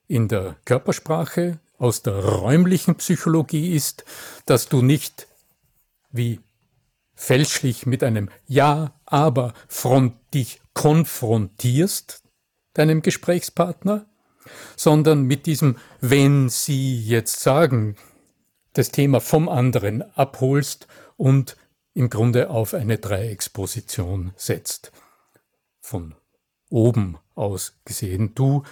in 0.06 0.28
der 0.28 0.56
Körpersprache 0.64 1.60
aus 1.82 2.02
der 2.02 2.24
räumlichen 2.24 2.94
Psychologie 2.94 3.74
ist, 3.74 4.04
dass 4.46 4.68
du 4.68 4.82
nicht 4.82 5.26
wie 6.12 6.38
fälschlich 7.16 7.86
mit 7.86 8.04
einem 8.04 8.30
Ja, 8.46 8.94
aber 9.04 9.52
front 9.66 10.14
dich 10.32 10.60
konfrontierst, 10.74 12.22
deinem 12.74 13.02
Gesprächspartner, 13.02 14.06
sondern 14.76 15.24
mit 15.24 15.46
diesem, 15.46 15.76
wenn 16.00 16.48
sie 16.48 17.00
jetzt 17.00 17.40
sagen, 17.40 17.96
das 18.74 18.92
Thema 18.92 19.20
vom 19.20 19.48
anderen 19.48 20.02
abholst 20.14 20.86
und 21.16 21.56
im 21.94 22.10
Grunde 22.10 22.50
auf 22.50 22.74
eine 22.74 22.98
Dreiecksposition 22.98 24.32
setzt. 24.36 24.92
Von 25.80 26.14
oben 26.70 27.18
aus 27.34 27.74
gesehen. 27.84 28.36
Du 28.36 28.62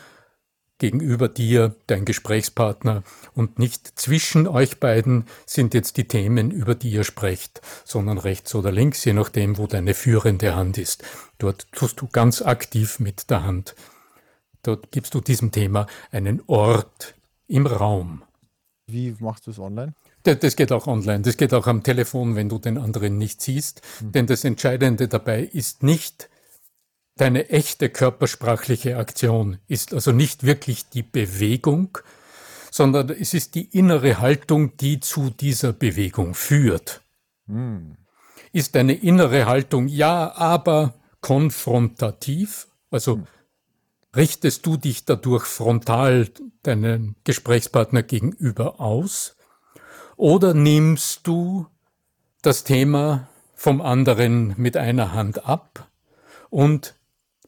gegenüber 0.80 1.28
dir, 1.28 1.76
dein 1.86 2.04
Gesprächspartner 2.04 3.04
und 3.34 3.60
nicht 3.60 3.98
zwischen 4.00 4.48
euch 4.48 4.80
beiden 4.80 5.26
sind 5.46 5.74
jetzt 5.74 5.96
die 5.96 6.08
Themen, 6.08 6.50
über 6.50 6.74
die 6.74 6.90
ihr 6.90 7.04
sprecht, 7.04 7.60
sondern 7.84 8.18
rechts 8.18 8.54
oder 8.56 8.72
links, 8.72 9.04
je 9.04 9.12
nachdem, 9.12 9.58
wo 9.58 9.68
deine 9.68 9.94
führende 9.94 10.56
Hand 10.56 10.78
ist. 10.78 11.04
Dort 11.38 11.70
tust 11.70 12.00
du 12.00 12.08
ganz 12.08 12.42
aktiv 12.42 12.98
mit 12.98 13.30
der 13.30 13.44
Hand. 13.44 13.76
Dort 14.62 14.90
gibst 14.90 15.14
du 15.14 15.20
diesem 15.20 15.52
Thema 15.52 15.86
einen 16.10 16.42
Ort 16.46 17.14
im 17.46 17.66
Raum. 17.66 18.22
Wie 18.86 19.14
machst 19.20 19.46
du 19.46 19.52
es 19.52 19.58
online? 19.58 19.94
Das 20.22 20.56
geht 20.56 20.72
auch 20.72 20.86
online, 20.86 21.22
das 21.22 21.36
geht 21.36 21.54
auch 21.54 21.66
am 21.66 21.82
Telefon, 21.82 22.36
wenn 22.36 22.48
du 22.48 22.58
den 22.58 22.76
anderen 22.76 23.16
nicht 23.18 23.40
siehst. 23.40 23.82
Hm. 23.98 24.12
Denn 24.12 24.26
das 24.26 24.44
Entscheidende 24.44 25.08
dabei 25.08 25.42
ist 25.42 25.82
nicht, 25.82 26.29
Deine 27.20 27.50
echte 27.50 27.90
körpersprachliche 27.90 28.96
Aktion 28.96 29.58
ist 29.66 29.92
also 29.92 30.10
nicht 30.10 30.46
wirklich 30.46 30.88
die 30.88 31.02
Bewegung, 31.02 31.98
sondern 32.70 33.10
es 33.10 33.34
ist 33.34 33.54
die 33.56 33.76
innere 33.76 34.20
Haltung, 34.20 34.74
die 34.78 35.00
zu 35.00 35.28
dieser 35.28 35.74
Bewegung 35.74 36.32
führt. 36.32 37.02
Hm. 37.46 37.98
Ist 38.52 38.74
deine 38.74 38.94
innere 38.94 39.44
Haltung 39.44 39.86
ja, 39.86 40.34
aber 40.34 40.94
konfrontativ, 41.20 42.68
also 42.90 43.16
hm. 43.16 43.26
richtest 44.16 44.64
du 44.64 44.78
dich 44.78 45.04
dadurch 45.04 45.44
frontal 45.44 46.26
deinem 46.62 47.16
Gesprächspartner 47.24 48.02
gegenüber 48.02 48.80
aus, 48.80 49.36
oder 50.16 50.54
nimmst 50.54 51.26
du 51.26 51.66
das 52.40 52.64
Thema 52.64 53.28
vom 53.54 53.82
anderen 53.82 54.54
mit 54.56 54.78
einer 54.78 55.12
Hand 55.12 55.46
ab 55.46 55.90
und 56.48 56.94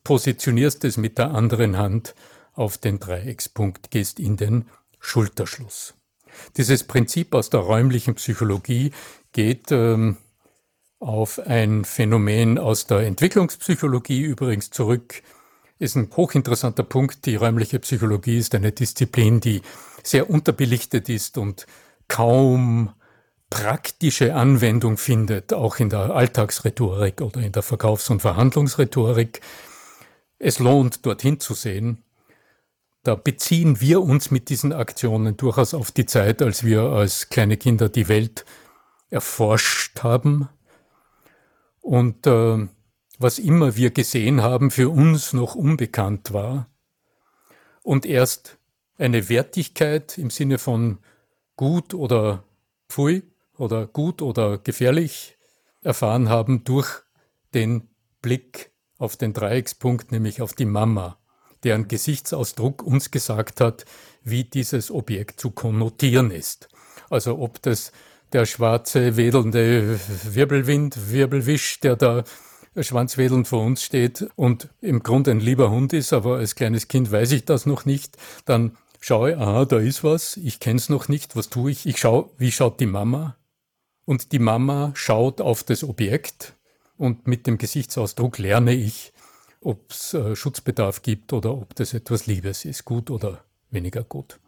positionierst 0.05 0.85
es 0.85 0.97
mit 0.97 1.19
der 1.19 1.31
anderen 1.33 1.77
Hand 1.79 2.15
auf 2.55 2.79
den 2.79 2.99
Dreieckspunkt, 2.99 3.91
gehst 3.91 4.21
in 4.21 4.37
den 4.37 4.67
Schulterschluss. 5.01 5.95
Dieses 6.57 6.85
Prinzip 6.85 7.35
aus 7.35 7.51
der 7.51 7.61
räumlichen 7.61 8.15
Psychologie 8.15 8.93
geht 9.33 9.71
ähm, 9.71 10.17
auf 10.99 11.41
ein 11.41 11.85
Phänomen 11.85 12.59
aus 12.59 12.87
der 12.87 13.01
Entwicklungspsychologie 13.01 14.23
übrigens 14.23 14.71
zurück. 14.71 15.23
Ist 15.79 15.97
ein 15.97 16.11
hochinteressanter 16.17 16.85
Punkt. 16.85 17.27
Die 17.27 17.37
räumliche 17.37 17.81
Psychologie 17.81 18.39
ist 18.39 18.55
eine 18.55 18.73
Disziplin, 18.73 19.41
die 19.41 19.63
sehr 20.05 20.31
unterbelichtet 20.31 21.09
ist 21.09 21.39
und 21.39 21.67
kaum 22.09 22.93
praktische 23.51 24.35
Anwendung 24.35 24.97
findet, 24.97 25.53
auch 25.53 25.79
in 25.79 25.91
der 25.91 26.15
Alltagsrhetorik 26.15 27.21
oder 27.21 27.41
in 27.41 27.53
der 27.53 27.63
Verkaufs- 27.63 28.09
und 28.09 28.21
Verhandlungsrhetorik 28.21 29.41
es 30.43 30.59
lohnt, 30.59 31.07
dorthin 31.07 31.39
zu 31.39 31.55
sehen. 31.55 32.03
Da 33.05 33.15
beziehen 33.15 33.81
wir 33.81 34.03
uns 34.03 34.33
mit 34.33 34.49
diesen 34.49 34.73
Aktionen 34.73 35.37
durchaus 35.37 35.73
auf 35.73 35.93
die 35.93 36.05
Zeit, 36.05 36.43
als 36.43 36.65
wir 36.65 36.83
als 36.83 37.29
kleine 37.29 37.57
Kinder 37.57 37.89
die 37.89 38.09
Welt 38.09 38.45
erforscht 39.09 40.03
haben. 40.03 40.49
Und 41.81 42.27
äh, 42.27 42.69
was 43.19 43.39
immer 43.39 43.77
wir 43.77 43.93
gesehen 43.93 44.43
haben, 44.43 44.73
für 44.73 44.91
uns 44.91 45.33
noch 45.33 45.55
unbekannt 45.55 46.33
war. 46.33 46.69
Und 47.83 48.05
erst 48.05 48.59
eine 48.99 49.29
Wertigkeit 49.29 50.19
im 50.19 50.31
Sinne 50.31 50.59
von 50.59 50.99
gut 51.55 51.95
oder 51.95 52.43
pfui 52.89 53.23
oder 53.59 53.87
gut 53.87 54.23
oder 54.23 54.59
gefährlich 54.59 55.37
erfahren 55.83 56.29
haben 56.29 56.65
durch 56.65 57.03
den 57.55 57.89
Blick 58.23 58.72
auf 59.03 59.17
den 59.17 59.33
Dreieckspunkt, 59.33 60.13
nämlich 60.13 60.41
auf 60.41 60.53
die 60.53 60.65
Mama, 60.65 61.19
deren 61.65 61.89
Gesichtsausdruck 61.89 62.83
uns 62.83 63.11
gesagt 63.11 63.61
hat, 63.61 63.85
wie 64.23 64.45
dieses 64.45 64.91
Objekt 64.91 65.41
zu 65.41 65.51
konnotieren 65.51 66.31
ist. 66.31 66.69
Also 67.11 67.39
ob 67.39 67.61
das 67.63 67.93
der 68.33 68.47
schwarze, 68.47 69.17
wedelnde 69.17 69.99
Wirbelwind, 70.25 71.11
Wirbelwisch, 71.11 71.81
der 71.81 71.97
da 71.97 72.25
schwanzwedelnd 72.77 73.47
vor 73.47 73.63
uns 73.63 73.83
steht 73.83 74.27
und 74.37 74.69
im 74.81 75.03
Grunde 75.03 75.33
ein 75.33 75.41
lieber 75.41 75.71
Hund 75.71 75.93
ist, 75.93 76.13
aber 76.13 76.37
als 76.37 76.55
kleines 76.55 76.89
Kind 76.89 77.11
weiß 77.11 77.33
ich 77.33 77.45
das 77.45 77.67
noch 77.67 77.85
nicht, 77.85 78.17
dann 78.47 78.79
schaue, 79.01 79.37
aha, 79.37 79.65
da 79.67 79.79
ist 79.79 80.05
was, 80.05 80.37
ich 80.39 80.61
kenne 80.61 80.79
es 80.79 80.89
noch 80.89 81.09
nicht, 81.09 81.37
was 81.37 81.51
tue 81.51 81.73
ich? 81.73 81.87
Ich 81.87 81.99
schaue, 81.99 82.31
wie 82.39 82.53
schaut 82.53 82.81
die 82.81 82.87
Mama? 82.87 83.37
Und 84.05 84.33
die 84.33 84.39
Mama 84.39 84.93
schaut 84.95 85.41
auf 85.41 85.65
das 85.65 85.85
Objekt 85.85 86.55
und 87.03 87.27
mit 87.27 87.49
dem 87.49 87.59
Gesichtsausdruck 87.59 88.39
lerne 88.39 88.73
ich, 88.73 89.13
ob 89.61 89.91
es 89.91 90.15
äh, 90.15 90.37
Schutzbedarf 90.37 91.03
gibt 91.03 91.33
oder 91.33 91.53
ob 91.53 91.75
das 91.75 91.95
etwas 91.95 92.29
Liebes 92.29 92.65
ist, 92.65 92.85
gut 92.85 93.11
oder 93.11 93.43
weniger 93.73 94.05
gut. 94.05 94.39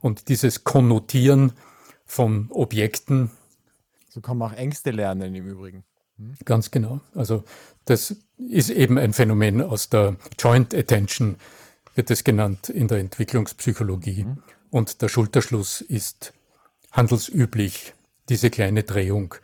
Und 0.00 0.28
dieses 0.28 0.64
Konnotieren 0.64 1.52
von 2.04 2.50
Objekten. 2.50 3.30
So 4.08 4.20
kann 4.20 4.38
man 4.38 4.50
auch 4.50 4.56
Ängste 4.56 4.90
lernen 4.90 5.36
im 5.36 5.46
Übrigen. 5.46 5.84
Hm? 6.18 6.34
Ganz 6.44 6.72
genau. 6.72 7.00
Also 7.14 7.44
das 7.84 8.16
ist 8.38 8.70
eben 8.70 8.98
ein 8.98 9.12
Phänomen 9.12 9.62
aus 9.62 9.88
der 9.88 10.16
Joint 10.36 10.74
Attention, 10.74 11.36
wird 11.94 12.10
es 12.10 12.24
genannt 12.24 12.70
in 12.70 12.88
der 12.88 12.98
Entwicklungspsychologie. 12.98 14.24
Mhm. 14.24 14.42
Und 14.68 15.00
der 15.00 15.08
Schulterschluss 15.08 15.80
ist 15.80 16.32
handelsüblich, 16.90 17.94
diese 18.28 18.50
kleine 18.50 18.82
Drehung, 18.82 19.36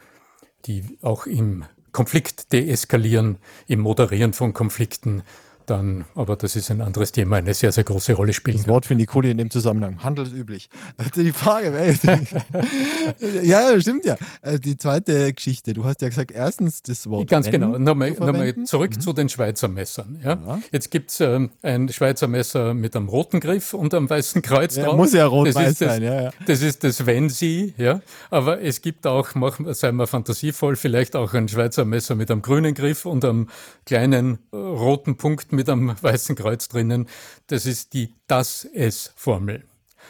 die 0.66 0.98
auch 1.00 1.26
im 1.26 1.64
Konflikt 1.92 2.52
deeskalieren, 2.52 3.38
im 3.66 3.80
Moderieren 3.80 4.32
von 4.32 4.52
Konflikten, 4.52 5.22
dann, 5.70 6.04
aber 6.14 6.36
das 6.36 6.56
ist 6.56 6.70
ein 6.70 6.80
anderes 6.80 7.12
Thema, 7.12 7.36
eine 7.36 7.54
sehr, 7.54 7.70
sehr 7.72 7.84
große 7.84 8.14
Rolle 8.14 8.32
spielen. 8.32 8.56
Das 8.56 8.68
Wort 8.68 8.86
für 8.86 8.94
Nicole 8.94 9.30
in 9.30 9.38
dem 9.38 9.50
Zusammenhang, 9.50 10.02
handelsüblich. 10.02 10.68
Die 11.16 11.32
Frage, 11.32 11.70
ja, 13.42 13.80
stimmt 13.80 14.04
ja. 14.04 14.16
Äh, 14.42 14.58
die 14.58 14.76
zweite 14.76 15.32
Geschichte, 15.32 15.72
du 15.72 15.84
hast 15.84 16.02
ja 16.02 16.08
gesagt, 16.08 16.32
erstens 16.32 16.82
das 16.82 17.08
Wort. 17.08 17.28
Ganz 17.28 17.46
N 17.46 17.52
genau. 17.52 17.78
Nochmal, 17.78 18.12
nochmal 18.12 18.54
zurück 18.64 18.96
mhm. 18.96 19.00
zu 19.00 19.12
den 19.12 19.28
Schweizer 19.28 19.68
Messern. 19.68 20.20
Ja? 20.22 20.38
ja. 20.44 20.58
Jetzt 20.72 20.90
gibt 20.90 21.10
es 21.10 21.20
ähm, 21.20 21.50
ein 21.62 21.88
Schweizer 21.88 22.26
Messer 22.26 22.74
mit 22.74 22.96
einem 22.96 23.08
roten 23.08 23.40
Griff 23.40 23.74
und 23.74 23.94
einem 23.94 24.10
weißen 24.10 24.42
Kreuz 24.42 24.76
ja, 24.76 24.84
drauf. 24.84 24.96
Muss 24.96 25.12
ja 25.12 25.26
rot-weiß 25.26 25.78
sein, 25.78 26.02
ja, 26.02 26.22
ja. 26.22 26.30
Das 26.46 26.62
ist 26.62 26.82
das 26.84 27.06
Wenn 27.06 27.28
Sie, 27.28 27.74
ja. 27.76 28.00
Aber 28.30 28.60
es 28.60 28.82
gibt 28.82 29.06
auch, 29.06 29.28
seien 29.72 29.96
wir 29.96 30.06
fantasievoll, 30.06 30.76
vielleicht 30.76 31.14
auch 31.16 31.34
ein 31.34 31.48
Schweizer 31.48 31.84
Messer 31.84 32.14
mit 32.14 32.30
einem 32.30 32.42
grünen 32.42 32.74
Griff 32.74 33.06
und 33.06 33.24
einem 33.24 33.48
kleinen 33.86 34.38
äh, 34.52 34.56
roten 34.56 35.16
Punkt 35.16 35.52
mit 35.52 35.59
mit 35.60 35.68
einem 35.68 35.94
weißen 36.02 36.36
Kreuz 36.36 36.68
drinnen. 36.68 37.06
Das 37.48 37.66
ist 37.66 37.92
die 37.92 38.14
Das-Es-Formel. 38.26 39.64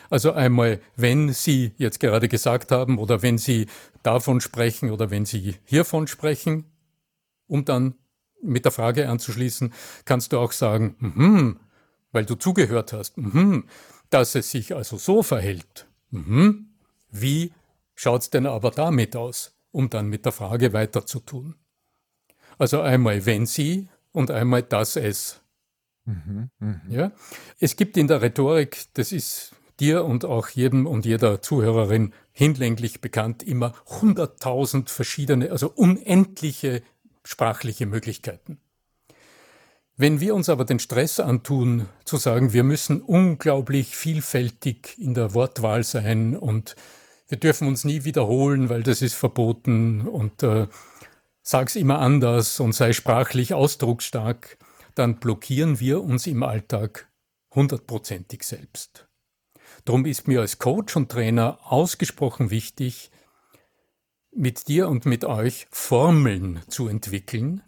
Also 0.09 0.33
einmal, 0.33 0.81
wenn 0.97 1.33
Sie 1.33 1.73
jetzt 1.77 1.99
gerade 1.99 2.29
gesagt 2.29 2.71
haben 2.71 2.99
oder 2.99 3.23
wenn 3.23 3.37
Sie 3.37 3.67
davon 4.05 4.41
sprechen 4.41 4.91
oder 4.91 5.11
wenn 5.11 5.25
Sie 5.25 5.57
hiervon 5.65 6.07
sprechen, 6.07 6.65
um 7.49 7.65
dann 7.65 7.95
mit 8.43 8.65
der 8.65 8.73
Frage 8.73 9.09
anzuschließen, 9.09 9.73
kannst 10.05 10.33
du 10.33 10.39
auch 10.39 10.53
sagen, 10.53 10.97
mm 10.99 11.61
weil 12.13 12.25
du 12.25 12.35
zugehört 12.35 12.93
hast, 12.93 13.17
mm 13.19 13.61
dass 14.11 14.35
es 14.35 14.51
sich 14.51 14.75
also 14.75 14.97
so 14.97 15.23
verhält. 15.23 15.87
Mm 16.11 16.67
Wie 17.11 17.53
schaut's 17.95 18.31
denn 18.31 18.47
aber 18.47 18.71
damit 18.71 19.15
aus, 19.17 19.57
um 19.73 19.91
dann 19.91 20.09
mit 20.09 20.25
der 20.25 20.33
Frage 20.33 20.73
weiterzutun? 20.73 21.57
Also 22.59 22.81
einmal 22.81 23.27
wenn 23.27 23.47
Sie 23.47 23.89
und 24.13 24.31
einmal 24.31 24.63
das 24.63 24.97
es. 24.97 25.41
Mhm, 26.05 26.51
mh. 26.59 26.81
Ja? 26.89 27.13
Es 27.59 27.77
gibt 27.77 27.97
in 27.97 28.09
der 28.09 28.23
Rhetorik, 28.23 28.87
das 28.95 29.13
ist 29.13 29.53
dir 29.79 30.05
und 30.05 30.25
auch 30.25 30.49
jedem 30.49 30.87
und 30.87 31.07
jeder 31.07 31.41
Zuhörerin 31.41 32.13
hinlänglich 32.33 33.01
bekannt, 33.01 33.43
immer 33.43 33.75
hunderttausend 33.87 34.91
verschiedene, 34.91 35.51
also 35.51 35.71
unendliche 35.71 36.83
sprachliche 37.25 37.87
Möglichkeiten. 37.87 38.59
Wenn 39.97 40.21
wir 40.21 40.35
uns 40.35 40.49
aber 40.49 40.65
den 40.65 40.79
Stress 40.79 41.21
antun, 41.21 41.87
zu 42.05 42.17
sagen, 42.17 42.55
wir 42.55 42.65
müssen 42.65 43.03
unglaublich 43.03 43.97
vielfältig 43.97 44.97
in 44.99 45.13
der 45.13 45.35
Wortwahl 45.35 45.85
sein 45.85 46.37
und 46.37 46.75
wir 47.29 47.39
dürfen 47.39 47.69
uns 47.69 47.85
nie 47.85 48.05
wiederholen, 48.05 48.71
weil 48.71 48.83
das 48.83 49.03
ist 49.03 49.15
verboten 49.15 50.09
und 50.09 50.43
äh, 50.43 50.69
sag's 51.51 51.75
immer 51.75 51.99
anders 51.99 52.61
und 52.61 52.73
sei 52.75 52.93
sprachlich 52.93 53.55
ausdrucksstark, 53.55 54.57
dann 54.95 55.19
blockieren 55.19 55.81
wir 55.81 56.01
uns 56.01 56.29
im 56.29 56.45
Alltag 56.45 57.09
hundertprozentig 57.53 58.45
selbst. 58.45 59.09
Darum 59.85 60.07
ist 60.07 60.29
mir 60.29 60.43
als 60.43 60.61
Coach 60.61 60.95
und 60.95 61.11
Trainer 61.11 61.59
ausgesprochen 61.63 62.51
wichtig, 62.51 63.11
mit 64.33 64.69
dir 64.69 64.89
und 64.89 65.07
mit 65.07 65.25
euch 65.25 65.67
Formeln 65.73 66.61
zu 66.69 66.87
entwickeln, 66.87 67.63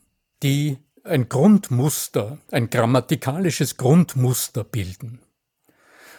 die 0.45 0.79
ein 1.03 1.29
Grundmuster, 1.29 2.39
ein 2.53 2.71
grammatikalisches 2.71 3.79
Grundmuster 3.79 4.63
bilden. 4.63 5.19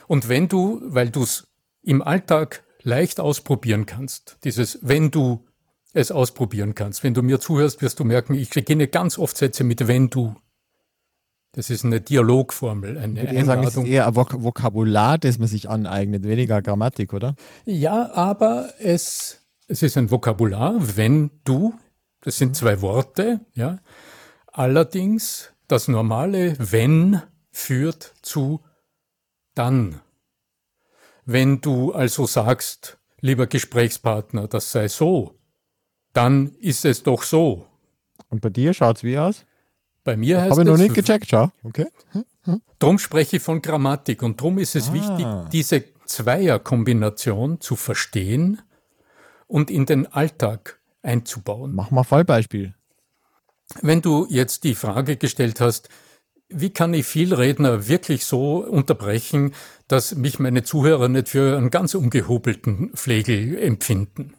Und 0.07 0.27
wenn 0.27 0.49
du, 0.49 0.81
weil 0.83 1.11
du 1.11 1.23
es 1.23 1.47
im 1.81 2.01
Alltag 2.01 2.65
leicht 2.81 3.21
ausprobieren 3.21 3.85
kannst, 3.85 4.37
dieses 4.43 4.79
wenn 4.81 5.11
du 5.11 5.45
es 5.93 6.11
ausprobieren 6.11 6.75
kannst, 6.75 7.03
wenn 7.03 7.13
du 7.13 7.21
mir 7.21 7.39
zuhörst, 7.39 7.81
wirst 7.81 7.99
du 7.99 8.03
merken, 8.03 8.33
ich 8.33 8.49
beginne 8.49 8.87
ganz 8.87 9.17
oft 9.17 9.37
Sätze 9.37 9.63
mit 9.63 9.87
wenn 9.87 10.09
du. 10.09 10.35
Das 11.53 11.69
ist 11.69 11.85
eine 11.85 12.01
Dialogformel, 12.01 12.97
eine 12.97 13.23
ich 13.23 13.31
würde 13.31 13.45
sagen, 13.45 13.63
es 13.63 13.77
ist 13.77 13.85
eher 13.85 14.15
Vok 14.15 14.41
Vokabular, 14.41 15.19
das 15.19 15.37
man 15.37 15.47
sich 15.47 15.69
aneignet, 15.69 16.23
weniger 16.23 16.63
Grammatik, 16.63 17.13
oder? 17.13 17.35
Ja, 17.65 18.11
aber 18.13 18.73
es, 18.79 19.41
es 19.67 19.83
ist 19.83 19.95
ein 19.95 20.09
Vokabular, 20.09 20.75
wenn 20.97 21.29
du, 21.43 21.75
das 22.21 22.39
sind 22.39 22.55
zwei 22.55 22.81
Worte, 22.81 23.41
ja. 23.53 23.77
Allerdings, 24.47 25.53
das 25.67 25.87
normale 25.87 26.55
wenn 26.59 27.21
führt 27.51 28.13
zu 28.23 28.61
dann. 29.53 30.01
Wenn 31.25 31.61
du 31.61 31.93
also 31.93 32.25
sagst, 32.25 32.97
lieber 33.21 33.45
Gesprächspartner, 33.45 34.47
das 34.47 34.71
sei 34.71 34.87
so, 34.87 35.39
dann 36.13 36.55
ist 36.59 36.85
es 36.85 37.03
doch 37.03 37.23
so. 37.23 37.67
Und 38.29 38.41
bei 38.41 38.49
dir 38.49 38.73
schaut 38.73 38.97
es 38.97 39.03
wie 39.03 39.17
aus? 39.17 39.45
Bei 40.03 40.17
mir 40.17 40.41
heißt 40.41 40.51
Habe 40.51 40.61
ich 40.61 40.67
noch 40.67 40.77
nicht 40.77 40.95
gecheckt, 40.95 41.27
schau. 41.29 41.51
Okay. 41.63 41.87
Hm? 42.11 42.61
Drum 42.79 42.99
spreche 42.99 43.37
ich 43.37 43.43
von 43.43 43.61
Grammatik 43.61 44.21
und 44.21 44.39
drum 44.39 44.57
ist 44.57 44.75
es 44.75 44.89
ah. 44.89 44.93
wichtig, 44.93 45.25
diese 45.51 45.83
Zweierkombination 46.05 47.61
zu 47.61 47.75
verstehen 47.75 48.61
und 49.47 49.71
in 49.71 49.85
den 49.85 50.11
Alltag 50.11 50.79
einzubauen. 51.01 51.73
Mach 51.73 51.91
mal 51.91 52.03
Fallbeispiel. 52.03 52.75
Wenn 53.81 54.01
du 54.01 54.27
jetzt 54.29 54.65
die 54.65 54.75
Frage 54.75 55.15
gestellt 55.15 55.61
hast, 55.61 55.89
wie 56.49 56.69
kann 56.69 56.93
ich 56.93 57.05
Vielredner 57.05 57.87
wirklich 57.87 58.25
so 58.25 58.57
unterbrechen, 58.57 59.53
dass 59.87 60.15
mich 60.15 60.37
meine 60.39 60.63
Zuhörer 60.63 61.07
nicht 61.07 61.29
für 61.29 61.57
einen 61.57 61.71
ganz 61.71 61.95
ungehobelten 61.95 62.91
Pflegel 62.93 63.57
empfinden? 63.57 64.35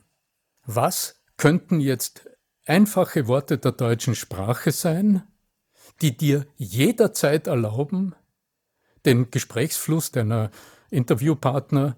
Was 0.67 1.24
könnten 1.37 1.81
jetzt 1.81 2.29
einfache 2.67 3.27
Worte 3.27 3.59
der 3.59 3.73
deutschen 3.73 4.15
Sprache 4.15 4.73
sein, 4.73 5.23
die 6.01 6.17
dir 6.17 6.47
jederzeit 6.57 7.47
erlauben, 7.47 8.15
den 9.05 9.31
Gesprächsfluss 9.31 10.11
deiner 10.11 10.51
Interviewpartner 10.91 11.97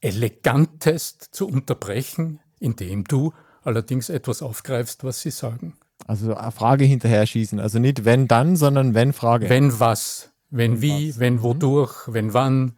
elegantest 0.00 1.28
zu 1.32 1.48
unterbrechen, 1.48 2.40
indem 2.60 3.04
du 3.04 3.32
allerdings 3.62 4.08
etwas 4.08 4.42
aufgreifst, 4.42 5.04
was 5.04 5.20
sie 5.20 5.30
sagen. 5.30 5.76
Also 6.06 6.34
eine 6.34 6.52
Frage 6.52 6.84
hinterher 6.84 7.26
schießen. 7.26 7.58
Also 7.58 7.78
nicht 7.78 8.04
wenn 8.04 8.28
dann, 8.28 8.56
sondern 8.56 8.94
wenn 8.94 9.12
Frage. 9.12 9.48
Wenn 9.50 9.78
was, 9.80 10.30
wenn, 10.50 10.74
wenn 10.74 10.82
wie, 10.82 11.10
was. 11.10 11.18
wenn 11.18 11.34
mhm. 11.34 11.42
wodurch, 11.42 11.94
wenn 12.06 12.32
wann. 12.32 12.76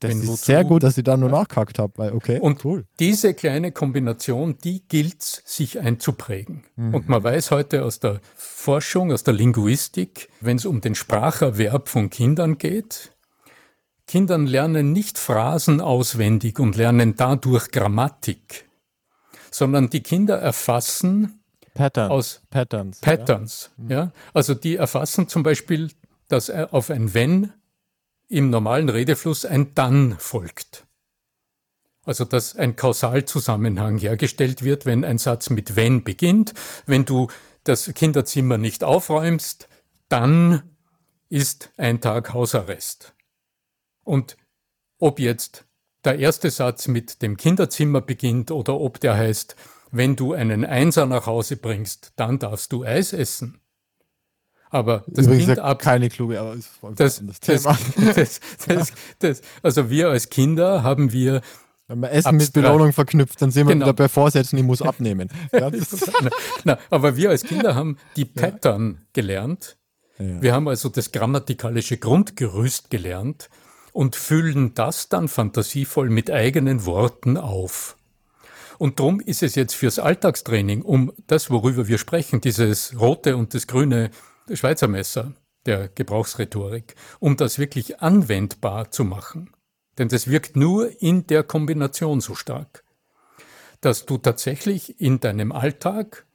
Das 0.00 0.10
wenn 0.10 0.20
ist 0.20 0.28
wozu. 0.28 0.44
sehr 0.44 0.64
gut, 0.64 0.82
dass 0.82 0.98
ich 0.98 1.04
da 1.04 1.16
nur 1.16 1.30
ja. 1.30 1.38
nachgehakt 1.38 1.78
habe, 1.78 1.92
weil 1.96 2.12
okay. 2.12 2.38
Und 2.38 2.64
cool. 2.64 2.84
diese 3.00 3.32
kleine 3.32 3.72
Kombination, 3.72 4.58
die 4.62 4.86
gilt 4.86 5.22
sich 5.22 5.80
einzuprägen. 5.80 6.64
Mhm. 6.76 6.94
Und 6.94 7.08
man 7.08 7.24
weiß 7.24 7.50
heute 7.50 7.84
aus 7.84 7.98
der 7.98 8.20
Forschung, 8.34 9.10
aus 9.10 9.22
der 9.22 9.34
Linguistik, 9.34 10.28
wenn 10.40 10.58
es 10.58 10.66
um 10.66 10.82
den 10.82 10.94
Spracherwerb 10.94 11.88
von 11.88 12.10
Kindern 12.10 12.58
geht, 12.58 13.12
Kindern 14.06 14.46
lernen 14.46 14.92
nicht 14.92 15.18
Phrasen 15.18 15.80
auswendig 15.80 16.60
und 16.60 16.76
lernen 16.76 17.16
dadurch 17.16 17.70
Grammatik, 17.70 18.68
sondern 19.50 19.90
die 19.90 20.02
Kinder 20.02 20.36
erfassen 20.36 21.40
Pattern. 21.74 22.10
aus 22.10 22.42
Patterns. 22.50 23.00
Patterns. 23.00 23.70
Ja. 23.88 23.96
ja. 23.96 24.12
Also 24.32 24.54
die 24.54 24.76
erfassen 24.76 25.26
zum 25.28 25.42
Beispiel, 25.42 25.90
dass 26.28 26.50
auf 26.50 26.90
ein 26.90 27.14
Wenn 27.14 27.52
im 28.28 28.50
normalen 28.50 28.88
Redefluss 28.88 29.44
ein 29.44 29.74
Dann 29.74 30.16
folgt. 30.18 30.86
Also 32.04 32.24
dass 32.24 32.54
ein 32.54 32.76
Kausalzusammenhang 32.76 33.98
hergestellt 33.98 34.62
wird, 34.62 34.86
wenn 34.86 35.04
ein 35.04 35.18
Satz 35.18 35.50
mit 35.50 35.74
wenn 35.76 36.04
beginnt. 36.04 36.54
Wenn 36.86 37.04
du 37.04 37.28
das 37.64 37.92
Kinderzimmer 37.94 38.58
nicht 38.58 38.84
aufräumst, 38.84 39.68
dann 40.08 40.62
ist 41.28 41.72
ein 41.76 42.00
Tag 42.00 42.32
Hausarrest. 42.32 43.14
Und 44.04 44.36
ob 44.98 45.18
jetzt 45.18 45.64
der 46.04 46.20
erste 46.20 46.50
Satz 46.50 46.86
mit 46.86 47.22
dem 47.22 47.36
Kinderzimmer 47.36 48.00
beginnt 48.00 48.52
oder 48.52 48.78
ob 48.78 49.00
der 49.00 49.16
heißt, 49.16 49.56
wenn 49.90 50.14
du 50.14 50.32
einen 50.32 50.64
Einser 50.64 51.06
nach 51.06 51.26
Hause 51.26 51.56
bringst, 51.56 52.12
dann 52.16 52.38
darfst 52.38 52.72
du 52.72 52.84
Eis 52.84 53.12
essen. 53.12 53.60
Aber 54.70 55.04
das 55.06 55.26
Übrigens 55.26 55.46
Kind 55.46 55.58
ab 55.60 55.80
keine 55.80 56.08
kluge, 56.08 56.40
aber 56.40 56.54
ist 56.54 56.70
das, 56.96 57.22
das 57.24 57.40
Thema. 57.40 57.78
Das, 58.14 58.40
das, 58.66 58.92
das, 59.18 59.42
also 59.62 59.90
wir 59.90 60.08
als 60.10 60.28
Kinder 60.28 60.82
haben 60.82 61.12
wir 61.12 61.40
wenn 61.88 62.00
man 62.00 62.10
Essen 62.10 62.36
mit 62.36 62.52
Belohnung 62.52 62.92
verknüpft, 62.92 63.40
dann 63.40 63.52
sind 63.52 63.68
wir 63.68 63.74
genau. 63.74 63.86
wieder 63.86 63.92
bei 63.94 64.08
Vorsätzen, 64.08 64.58
ich 64.58 64.64
muss 64.64 64.82
abnehmen. 64.82 65.28
Ja, 65.52 65.70
na, 66.64 66.78
aber 66.90 67.16
wir 67.16 67.30
als 67.30 67.44
Kinder 67.44 67.76
haben 67.76 67.96
die 68.16 68.24
Pattern 68.24 68.98
ja. 68.98 69.06
gelernt. 69.12 69.76
Ja. 70.18 70.42
Wir 70.42 70.52
haben 70.52 70.66
also 70.66 70.88
das 70.88 71.12
grammatikalische 71.12 71.96
Grundgerüst 71.98 72.90
gelernt 72.90 73.50
und 73.92 74.16
füllen 74.16 74.74
das 74.74 75.08
dann 75.08 75.28
fantasievoll 75.28 76.10
mit 76.10 76.30
eigenen 76.30 76.86
Worten 76.86 77.36
auf. 77.36 77.96
Und 78.78 78.98
darum 78.98 79.20
ist 79.20 79.42
es 79.42 79.54
jetzt 79.54 79.74
fürs 79.74 79.98
Alltagstraining, 79.98 80.82
um 80.82 81.12
das, 81.28 81.50
worüber 81.50 81.86
wir 81.88 81.98
sprechen, 81.98 82.40
dieses 82.40 82.98
rote 83.00 83.36
und 83.36 83.54
das 83.54 83.66
grüne 83.66 84.10
Schweizer 84.52 84.88
Messer 84.88 85.32
der 85.66 85.88
Gebrauchsrhetorik, 85.88 86.94
um 87.18 87.36
das 87.36 87.58
wirklich 87.58 88.00
anwendbar 88.00 88.90
zu 88.90 89.04
machen. 89.04 89.50
Denn 89.98 90.08
das 90.08 90.28
wirkt 90.28 90.56
nur 90.56 91.02
in 91.02 91.26
der 91.26 91.42
Kombination 91.42 92.20
so 92.20 92.34
stark, 92.34 92.84
dass 93.80 94.06
du 94.06 94.18
tatsächlich 94.18 95.00
in 95.00 95.20
deinem 95.20 95.52
Alltag 95.52 96.26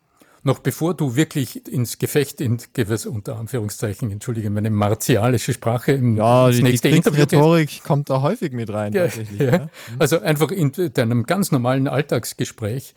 noch 0.44 0.60
bevor 0.60 0.96
du 0.96 1.16
wirklich 1.16 1.68
ins 1.68 2.00
Gefecht, 2.00 2.42
in 2.42 2.58
gewiss 2.74 3.06
unter 3.06 3.38
Anführungszeichen, 3.38 4.10
entschuldige 4.10 4.50
meine 4.50 4.72
martialische 4.72 5.54
Sprache, 5.54 5.92
im 5.92 6.18
ja, 6.18 6.50
die, 6.50 6.64
nächste 6.64 6.90
die 6.90 6.98
Rhetorik 6.98 7.84
kommt 7.84 8.10
da 8.10 8.22
häufig 8.22 8.52
mit 8.52 8.72
rein. 8.72 8.94
Ja, 8.94 9.06
ja. 9.06 9.46
Ja. 9.46 9.70
Also 10.00 10.20
einfach 10.20 10.50
in 10.50 10.72
deinem 10.94 11.26
ganz 11.26 11.52
normalen 11.52 11.88
Alltagsgespräch 11.88 12.96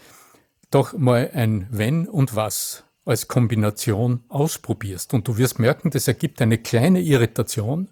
doch 0.70 0.94
mal 0.94 1.30
ein 1.34 1.66
Wenn 1.70 2.08
und 2.08 2.34
Was 2.34 2.83
als 3.04 3.28
Kombination 3.28 4.24
ausprobierst. 4.28 5.14
Und 5.14 5.28
du 5.28 5.36
wirst 5.36 5.58
merken, 5.58 5.90
das 5.90 6.08
ergibt 6.08 6.40
eine 6.40 6.58
kleine 6.58 7.00
Irritation, 7.00 7.90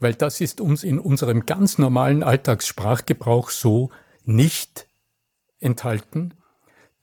weil 0.00 0.14
das 0.14 0.40
ist 0.40 0.60
uns 0.60 0.84
in 0.84 0.98
unserem 0.98 1.46
ganz 1.46 1.78
normalen 1.78 2.22
Alltagssprachgebrauch 2.22 3.50
so 3.50 3.90
nicht 4.24 4.86
enthalten, 5.60 6.34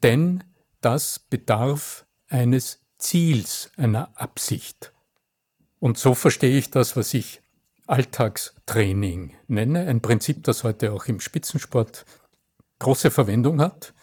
denn 0.02 0.44
das 0.82 1.20
bedarf 1.20 2.06
eines 2.30 2.82
Ziels, 2.98 3.72
einer 3.78 4.10
Absicht. 4.20 4.94
Und 5.80 5.98
so 5.98 6.14
verstehe 6.14 6.58
ich 6.58 6.72
das, 6.72 6.96
was 6.96 7.14
ich 7.14 7.42
Alltagstraining 7.88 9.36
nenne, 9.48 9.88
ein 9.88 10.02
Prinzip, 10.02 10.44
das 10.44 10.64
heute 10.64 10.94
auch 10.94 11.06
im 11.06 11.20
Spitzensport 11.20 12.06
große 12.80 13.12
Verwendung 13.12 13.60
hat. 13.60 13.94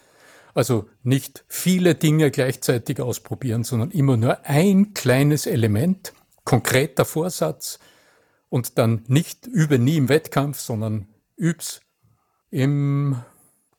Also 0.53 0.89
nicht 1.03 1.45
viele 1.47 1.95
Dinge 1.95 2.31
gleichzeitig 2.31 2.99
ausprobieren, 2.99 3.63
sondern 3.63 3.91
immer 3.91 4.17
nur 4.17 4.45
ein 4.45 4.93
kleines 4.93 5.45
Element, 5.45 6.13
konkreter 6.43 7.05
Vorsatz 7.05 7.79
und 8.49 8.77
dann 8.77 9.03
nicht 9.07 9.47
übe 9.47 9.79
nie 9.79 9.97
im 9.97 10.09
Wettkampf, 10.09 10.59
sondern 10.59 11.07
üb's 11.37 11.81
im 12.49 13.21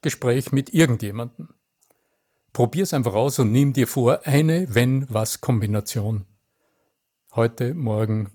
Gespräch 0.01 0.51
mit 0.53 0.73
irgendjemandem. 0.73 1.51
Probier 2.53 2.83
es 2.83 2.95
einfach 2.95 3.15
aus 3.15 3.39
und 3.39 3.53
nimm 3.53 3.73
dir 3.73 3.87
vor, 3.87 4.27
eine 4.27 4.75
Wenn-Was-Kombination 4.75 6.27
heute, 7.35 7.75
morgen 7.75 8.31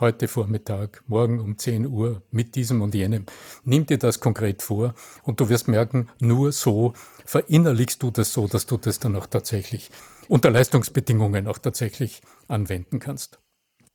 heute 0.00 0.26
Vormittag, 0.26 1.04
morgen 1.06 1.38
um 1.40 1.56
10 1.56 1.86
Uhr 1.86 2.22
mit 2.30 2.56
diesem 2.56 2.82
und 2.82 2.94
jenem. 2.94 3.26
Nimm 3.62 3.86
dir 3.86 3.98
das 3.98 4.18
konkret 4.18 4.62
vor 4.62 4.94
und 5.22 5.38
du 5.38 5.48
wirst 5.48 5.68
merken, 5.68 6.08
nur 6.20 6.52
so 6.52 6.94
verinnerlichst 7.24 8.02
du 8.02 8.10
das 8.10 8.32
so, 8.32 8.48
dass 8.48 8.66
du 8.66 8.76
das 8.76 8.98
dann 8.98 9.14
auch 9.16 9.26
tatsächlich 9.26 9.90
unter 10.28 10.50
Leistungsbedingungen 10.50 11.46
auch 11.46 11.58
tatsächlich 11.58 12.22
anwenden 12.48 12.98
kannst. 12.98 13.38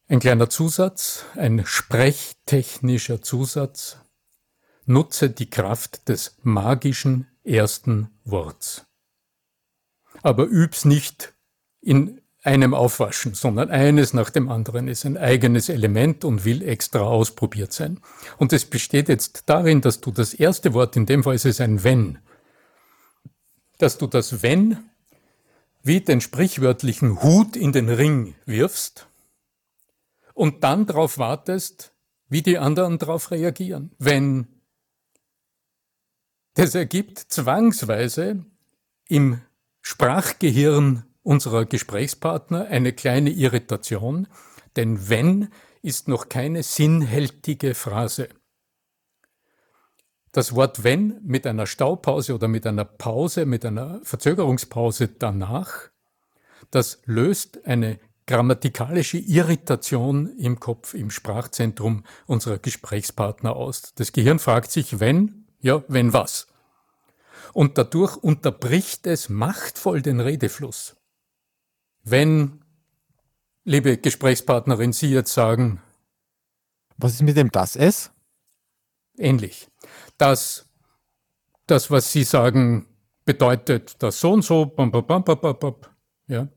Ein 0.08 0.20
kleiner 0.20 0.50
Zusatz, 0.50 1.26
ein 1.36 1.66
sprechtechnischer 1.66 3.22
Zusatz. 3.22 3.98
Nutze 4.86 5.30
die 5.30 5.50
Kraft 5.50 6.10
des 6.10 6.38
magischen 6.42 7.28
ersten 7.44 8.10
Worts. 8.24 8.86
Aber 10.24 10.46
üb's 10.46 10.86
nicht 10.86 11.36
in 11.82 12.22
einem 12.42 12.74
Aufwaschen, 12.74 13.34
sondern 13.34 13.70
eines 13.70 14.14
nach 14.14 14.30
dem 14.30 14.50
anderen 14.50 14.88
ist 14.88 15.06
ein 15.06 15.18
eigenes 15.18 15.68
Element 15.68 16.24
und 16.24 16.46
will 16.46 16.62
extra 16.62 17.02
ausprobiert 17.02 17.74
sein. 17.74 18.00
Und 18.38 18.54
es 18.54 18.66
besteht 18.66 19.10
jetzt 19.10 19.44
darin, 19.48 19.82
dass 19.82 20.00
du 20.00 20.12
das 20.12 20.34
erste 20.34 20.74
Wort, 20.74 20.96
in 20.96 21.06
dem 21.06 21.24
Fall 21.24 21.36
ist 21.36 21.46
es 21.46 21.60
ein 21.60 21.84
Wenn, 21.84 22.20
dass 23.78 23.98
du 23.98 24.08
das 24.08 24.42
Wenn 24.42 24.78
wie 25.82 26.02
den 26.02 26.22
sprichwörtlichen 26.22 27.22
Hut 27.24 27.56
in 27.56 27.72
den 27.72 27.90
Ring 27.90 28.36
wirfst 28.46 29.08
und 30.34 30.64
dann 30.64 30.86
darauf 30.86 31.18
wartest, 31.18 31.94
wie 32.28 32.42
die 32.42 32.58
anderen 32.58 33.00
darauf 33.00 33.32
reagieren. 33.32 33.92
Wenn 33.98 34.48
das 36.54 36.76
ergibt 36.76 37.20
zwangsweise 37.20 38.46
im 39.08 39.42
Sprachgehirn 39.82 41.09
unserer 41.30 41.66
Gesprächspartner 41.66 42.66
eine 42.70 42.92
kleine 42.92 43.30
Irritation, 43.30 44.28
denn 44.76 45.10
wenn 45.10 45.50
ist 45.84 46.08
noch 46.08 46.28
keine 46.28 46.64
sinnhältige 46.64 47.76
Phrase. 47.76 48.30
Das 50.32 50.56
Wort 50.56 50.84
wenn 50.84 51.22
mit 51.24 51.46
einer 51.46 51.68
Staupause 51.68 52.34
oder 52.34 52.48
mit 52.48 52.66
einer 52.66 52.84
Pause, 52.84 53.46
mit 53.46 53.64
einer 53.64 54.00
Verzögerungspause 54.02 55.08
danach, 55.08 55.92
das 56.72 57.00
löst 57.06 57.64
eine 57.64 58.00
grammatikalische 58.26 59.20
Irritation 59.20 60.36
im 60.40 60.60
Kopf, 60.60 60.96
im 60.96 61.12
Sprachzentrum 61.12 62.06
unserer 62.26 62.58
Gesprächspartner 62.58 63.56
aus. 63.56 63.94
Das 63.94 64.14
Gehirn 64.14 64.40
fragt 64.40 64.72
sich, 64.72 65.00
wenn, 65.00 65.46
ja, 65.60 65.84
wenn 65.88 66.12
was. 66.12 66.48
Und 67.54 67.78
dadurch 67.78 68.18
unterbricht 68.18 69.06
es 69.06 69.30
machtvoll 69.30 70.02
den 70.02 70.22
Redefluss. 70.22 70.96
Wenn, 72.04 72.62
liebe 73.64 73.98
Gesprächspartnerin, 73.98 74.94
Sie 74.94 75.12
jetzt 75.12 75.34
sagen, 75.34 75.82
was 76.98 77.14
ist 77.14 77.22
mit 77.22 77.38
dem 77.38 77.52
das 77.52 77.76
es? 77.76 78.12
Ähnlich. 79.18 79.70
Dass 80.18 80.70
das, 81.68 81.92
was 81.92 82.12
Sie 82.12 82.24
sagen, 82.24 82.88
bedeutet 83.26 84.02
das 84.02 84.20
so 84.20 84.32
und 84.34 84.42
so, 84.44 84.66
bam, 84.66 84.92
bam, 84.92 85.06
bam, 85.06 85.24
bam, 85.24 85.40
bam, 85.40 85.76
ja. 86.28 86.48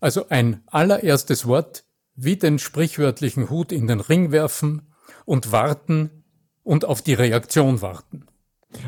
Also 0.00 0.28
ein 0.28 0.62
allererstes 0.66 1.46
Wort 1.46 1.84
wie 2.14 2.36
den 2.36 2.58
sprichwörtlichen 2.58 3.50
Hut 3.50 3.72
in 3.72 3.86
den 3.86 4.00
Ring 4.00 4.32
werfen 4.32 4.92
und 5.26 5.52
warten 5.52 6.24
und 6.62 6.84
auf 6.84 7.02
die 7.02 7.14
Reaktion 7.14 7.82
warten. 7.82 8.26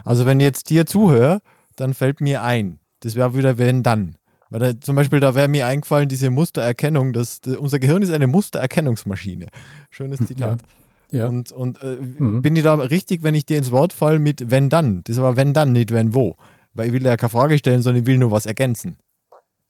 Also 0.05 0.27
wenn 0.27 0.41
ich 0.41 0.45
jetzt 0.45 0.71
dir 0.71 0.87
zuhöre, 0.87 1.41
dann 1.77 1.95
fällt 1.95 2.21
mir 2.21 2.43
ein, 2.43 2.81
das 3.01 3.15
wäre 3.15 3.35
wieder 3.35 3.59
wenn 3.59 3.83
dann. 3.83 4.17
Weil 4.53 4.61
da, 4.61 4.81
zum 4.81 4.97
Beispiel, 4.97 5.19
da 5.19 5.35
wäre 5.35 5.49
mir 5.49 5.67
eingefallen, 5.67 6.11
diese 6.11 6.29
Mustererkennung, 6.29 7.15
dass, 7.15 7.41
das, 7.41 7.57
unser 7.57 7.79
Gehirn 7.79 8.03
ist 8.03 8.13
eine 8.13 8.27
Mustererkennungsmaschine. 8.27 9.47
Schönes 9.89 10.21
Zitat. 10.27 10.61
Ja. 10.61 11.19
Ja. 11.21 11.27
Und, 11.27 11.53
und 11.53 11.83
äh, 11.83 11.97
mhm. 11.97 12.43
bin 12.43 12.57
ich 12.57 12.63
da 12.63 12.75
richtig, 12.75 13.23
wenn 13.23 13.35
ich 13.35 13.47
dir 13.47 13.59
ins 13.59 13.71
Wort 13.71 13.93
falle 13.93 14.19
mit 14.19 14.51
wenn 14.51 14.71
dann? 14.71 15.03
Das 15.05 15.19
war 15.19 15.37
wenn 15.37 15.53
dann, 15.53 15.73
nicht 15.73 15.91
wenn 15.91 16.15
wo. 16.15 16.37
Weil 16.75 16.89
ich 16.89 16.93
will 16.93 17.05
ja 17.05 17.17
keine 17.17 17.31
Frage 17.31 17.59
stellen, 17.59 17.83
sondern 17.83 18.03
ich 18.03 18.07
will 18.07 18.19
nur 18.19 18.31
was 18.31 18.47
ergänzen. 18.47 18.97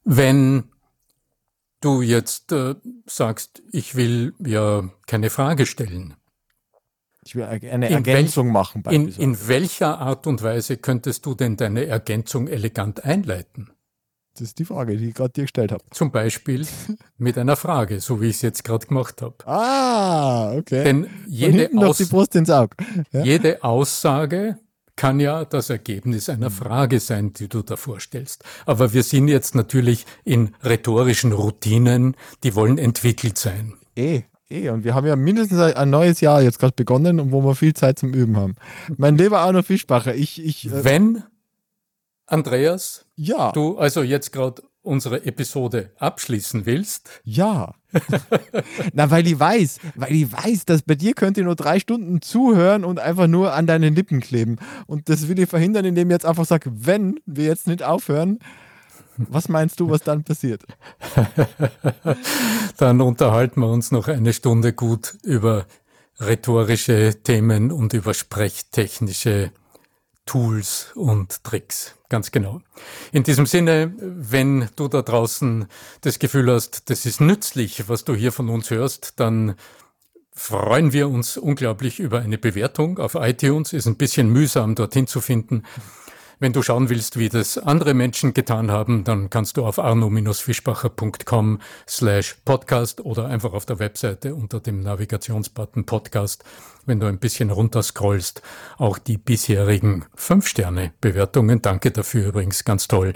Wenn 0.05 0.65
du 1.81 2.01
jetzt 2.01 2.51
äh, 2.51 2.75
sagst, 3.05 3.61
ich 3.71 3.95
will 3.95 4.33
ja 4.39 4.89
keine 5.05 5.29
Frage 5.29 5.65
stellen. 5.65 6.13
Ich 7.25 7.35
will 7.35 7.43
eine 7.43 7.87
in 7.87 7.93
Ergänzung 7.93 8.47
welch, 8.47 8.53
machen. 8.53 8.83
In, 8.89 9.07
in 9.09 9.47
welcher 9.47 9.99
Art 9.99 10.27
und 10.27 10.43
Weise 10.43 10.77
könntest 10.77 11.25
du 11.25 11.35
denn 11.35 11.57
deine 11.57 11.85
Ergänzung 11.85 12.47
elegant 12.47 13.03
einleiten? 13.03 13.69
Das 14.33 14.41
ist 14.41 14.57
die 14.57 14.65
Frage, 14.65 14.97
die 14.97 15.09
ich 15.09 15.13
gerade 15.13 15.31
dir 15.31 15.43
gestellt 15.43 15.71
habe. 15.71 15.83
Zum 15.91 16.11
Beispiel 16.11 16.65
mit 17.17 17.37
einer 17.37 17.55
Frage, 17.55 17.99
so 17.99 18.19
wie 18.19 18.29
ich 18.29 18.37
es 18.37 18.41
jetzt 18.41 18.63
gerade 18.63 18.87
gemacht 18.87 19.21
habe. 19.21 19.35
Ah, 19.45 20.53
okay. 20.55 20.83
Denn 20.83 21.07
jede, 21.27 21.69
Aus. 21.77 21.99
Ja? 23.11 23.23
jede 23.23 23.63
Aussage 23.63 24.57
kann 24.95 25.19
ja 25.19 25.45
das 25.45 25.69
Ergebnis 25.69 26.29
einer 26.29 26.49
Frage 26.49 26.99
sein, 26.99 27.33
die 27.33 27.47
du 27.47 27.61
da 27.61 27.75
vorstellst. 27.75 28.43
Aber 28.65 28.93
wir 28.93 29.03
sind 29.03 29.27
jetzt 29.27 29.53
natürlich 29.53 30.05
in 30.23 30.55
rhetorischen 30.63 31.31
Routinen, 31.31 32.15
die 32.43 32.55
wollen 32.55 32.79
entwickelt 32.79 33.37
sein. 33.37 33.73
Eh, 33.95 34.21
eh. 34.49 34.69
Und 34.69 34.83
wir 34.83 34.95
haben 34.95 35.05
ja 35.05 35.15
mindestens 35.15 35.59
ein 35.59 35.89
neues 35.91 36.21
Jahr 36.21 36.41
jetzt 36.41 36.57
gerade 36.57 36.73
begonnen, 36.75 37.31
wo 37.31 37.43
wir 37.43 37.53
viel 37.53 37.73
Zeit 37.73 37.99
zum 37.99 38.13
Üben 38.13 38.35
haben. 38.35 38.55
Mein 38.97 39.15
lieber 39.17 39.39
Arno 39.39 39.61
Fischbacher, 39.61 40.15
ich. 40.15 40.43
ich 40.43 40.67
äh 40.67 40.83
Wenn 40.83 41.23
Andreas, 42.25 43.05
ja. 43.15 43.51
du 43.51 43.77
also 43.77 44.01
jetzt 44.01 44.31
gerade 44.31 44.63
unsere 44.81 45.25
Episode 45.25 45.91
abschließen 45.97 46.65
willst? 46.65 47.09
Ja. 47.23 47.73
Na, 48.93 49.09
weil 49.09 49.25
ich 49.27 49.39
weiß, 49.39 49.79
weil 49.95 50.11
ich 50.13 50.31
weiß, 50.31 50.65
dass 50.65 50.81
bei 50.81 50.95
dir 50.95 51.13
könnt 51.13 51.37
ihr 51.37 51.45
nur 51.45 51.55
drei 51.55 51.79
Stunden 51.79 52.21
zuhören 52.21 52.83
und 52.83 52.99
einfach 52.99 53.27
nur 53.27 53.53
an 53.53 53.65
deinen 53.65 53.95
Lippen 53.95 54.19
kleben. 54.19 54.57
Und 54.85 55.09
das 55.09 55.27
will 55.27 55.39
ich 55.39 55.49
verhindern, 55.49 55.85
indem 55.85 56.09
ich 56.09 56.15
jetzt 56.15 56.25
einfach 56.25 56.45
sage, 56.45 56.69
wenn 56.73 57.19
wir 57.25 57.45
jetzt 57.45 57.67
nicht 57.67 57.81
aufhören, 57.81 58.39
was 59.17 59.47
meinst 59.47 59.79
du, 59.79 59.89
was 59.89 60.01
dann 60.01 60.23
passiert? 60.23 60.63
dann 62.77 62.99
unterhalten 62.99 63.61
wir 63.61 63.69
uns 63.69 63.91
noch 63.91 64.07
eine 64.07 64.33
Stunde 64.33 64.73
gut 64.73 65.17
über 65.23 65.65
rhetorische 66.19 67.21
Themen 67.23 67.71
und 67.71 67.93
über 67.93 68.13
sprechtechnische 68.13 69.51
Tools 70.25 70.91
und 70.95 71.43
Tricks. 71.43 71.95
Ganz 72.09 72.31
genau. 72.31 72.61
In 73.11 73.23
diesem 73.23 73.45
Sinne, 73.45 73.93
wenn 73.97 74.69
du 74.75 74.87
da 74.87 75.01
draußen 75.01 75.67
das 76.01 76.19
Gefühl 76.19 76.51
hast, 76.51 76.89
das 76.89 77.05
ist 77.05 77.21
nützlich, 77.21 77.89
was 77.89 78.03
du 78.05 78.15
hier 78.15 78.31
von 78.31 78.49
uns 78.49 78.69
hörst, 78.69 79.19
dann 79.19 79.55
freuen 80.31 80.93
wir 80.93 81.09
uns 81.09 81.37
unglaublich 81.37 81.99
über 81.99 82.19
eine 82.19 82.37
Bewertung 82.37 82.99
auf 82.99 83.15
iTunes. 83.15 83.73
Ist 83.73 83.85
ein 83.85 83.97
bisschen 83.97 84.29
mühsam, 84.29 84.75
dorthin 84.75 85.07
zu 85.07 85.21
finden. 85.21 85.63
Wenn 86.43 86.51
du 86.51 86.61
schauen 86.61 86.89
willst, 86.89 87.17
wie 87.17 87.29
das 87.29 87.57
andere 87.57 87.93
Menschen 87.93 88.33
getan 88.33 88.69
haben, 88.69 89.05
dann 89.05 89.29
kannst 89.29 89.55
du 89.55 89.65
auf 89.65 89.79
arno-fischbacher.com 89.79 91.61
slash 91.87 92.35
podcast 92.43 92.99
oder 92.99 93.27
einfach 93.27 93.53
auf 93.53 93.65
der 93.65 93.79
Webseite 93.79 94.35
unter 94.35 94.59
dem 94.59 94.81
Navigationsbutton 94.81 95.85
Podcast, 95.85 96.43
wenn 96.85 96.99
du 96.99 97.05
ein 97.07 97.19
bisschen 97.19 97.49
runterscrollst, 97.49 98.41
auch 98.77 98.97
die 98.97 99.17
bisherigen 99.17 100.03
5-Sterne-Bewertungen, 100.17 101.61
danke 101.61 101.91
dafür 101.91 102.27
übrigens, 102.27 102.65
ganz 102.65 102.89
toll, 102.89 103.13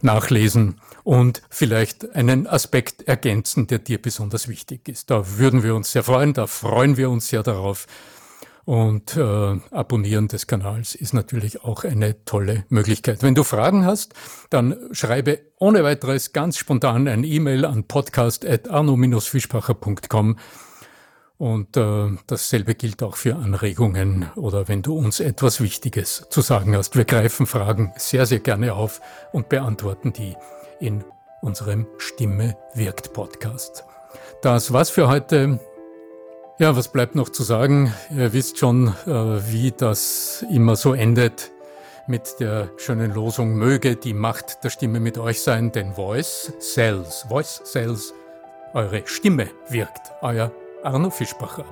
nachlesen 0.00 0.80
und 1.02 1.42
vielleicht 1.50 2.14
einen 2.14 2.46
Aspekt 2.46 3.08
ergänzen, 3.08 3.66
der 3.66 3.80
dir 3.80 4.00
besonders 4.00 4.46
wichtig 4.46 4.88
ist. 4.88 5.10
Da 5.10 5.38
würden 5.38 5.64
wir 5.64 5.74
uns 5.74 5.90
sehr 5.90 6.04
freuen, 6.04 6.32
da 6.32 6.46
freuen 6.46 6.96
wir 6.96 7.10
uns 7.10 7.26
sehr 7.26 7.42
darauf. 7.42 7.88
Und 8.68 9.16
äh, 9.16 9.56
Abonnieren 9.70 10.28
des 10.28 10.46
Kanals 10.46 10.94
ist 10.94 11.14
natürlich 11.14 11.64
auch 11.64 11.84
eine 11.84 12.22
tolle 12.26 12.66
Möglichkeit. 12.68 13.22
Wenn 13.22 13.34
du 13.34 13.42
Fragen 13.42 13.86
hast, 13.86 14.12
dann 14.50 14.76
schreibe 14.92 15.40
ohne 15.58 15.84
weiteres 15.84 16.34
ganz 16.34 16.58
spontan 16.58 17.08
ein 17.08 17.24
E-Mail 17.24 17.64
an 17.64 17.84
podcast.arno-fischbacher.com. 17.84 20.38
Und 21.38 21.78
äh, 21.78 22.10
dasselbe 22.26 22.74
gilt 22.74 23.02
auch 23.02 23.16
für 23.16 23.36
Anregungen 23.36 24.26
oder 24.36 24.68
wenn 24.68 24.82
du 24.82 24.98
uns 24.98 25.20
etwas 25.20 25.62
Wichtiges 25.62 26.26
zu 26.28 26.42
sagen 26.42 26.76
hast. 26.76 26.94
Wir 26.94 27.06
greifen 27.06 27.46
Fragen 27.46 27.94
sehr, 27.96 28.26
sehr 28.26 28.40
gerne 28.40 28.74
auf 28.74 29.00
und 29.32 29.48
beantworten 29.48 30.12
die 30.12 30.36
in 30.78 31.04
unserem 31.40 31.86
Stimme 31.96 32.54
wirkt 32.74 33.14
Podcast. 33.14 33.84
Das 34.42 34.74
war's 34.74 34.90
für 34.90 35.08
heute. 35.08 35.58
Ja, 36.60 36.74
was 36.74 36.88
bleibt 36.88 37.14
noch 37.14 37.28
zu 37.28 37.44
sagen? 37.44 37.94
Ihr 38.10 38.32
wisst 38.32 38.58
schon, 38.58 38.88
äh, 39.06 39.10
wie 39.10 39.70
das 39.70 40.44
immer 40.50 40.74
so 40.74 40.92
endet 40.92 41.52
mit 42.08 42.40
der 42.40 42.70
schönen 42.78 43.14
Losung, 43.14 43.54
möge 43.54 43.94
die 43.94 44.12
Macht 44.12 44.64
der 44.64 44.70
Stimme 44.70 44.98
mit 44.98 45.18
euch 45.18 45.40
sein, 45.40 45.70
denn 45.70 45.94
Voice 45.94 46.52
sells, 46.58 47.26
Voice 47.28 47.62
sells, 47.64 48.12
eure 48.74 49.02
Stimme 49.06 49.46
wirkt. 49.68 50.10
Euer 50.20 50.50
Arno 50.82 51.10
Fischbacher. 51.10 51.64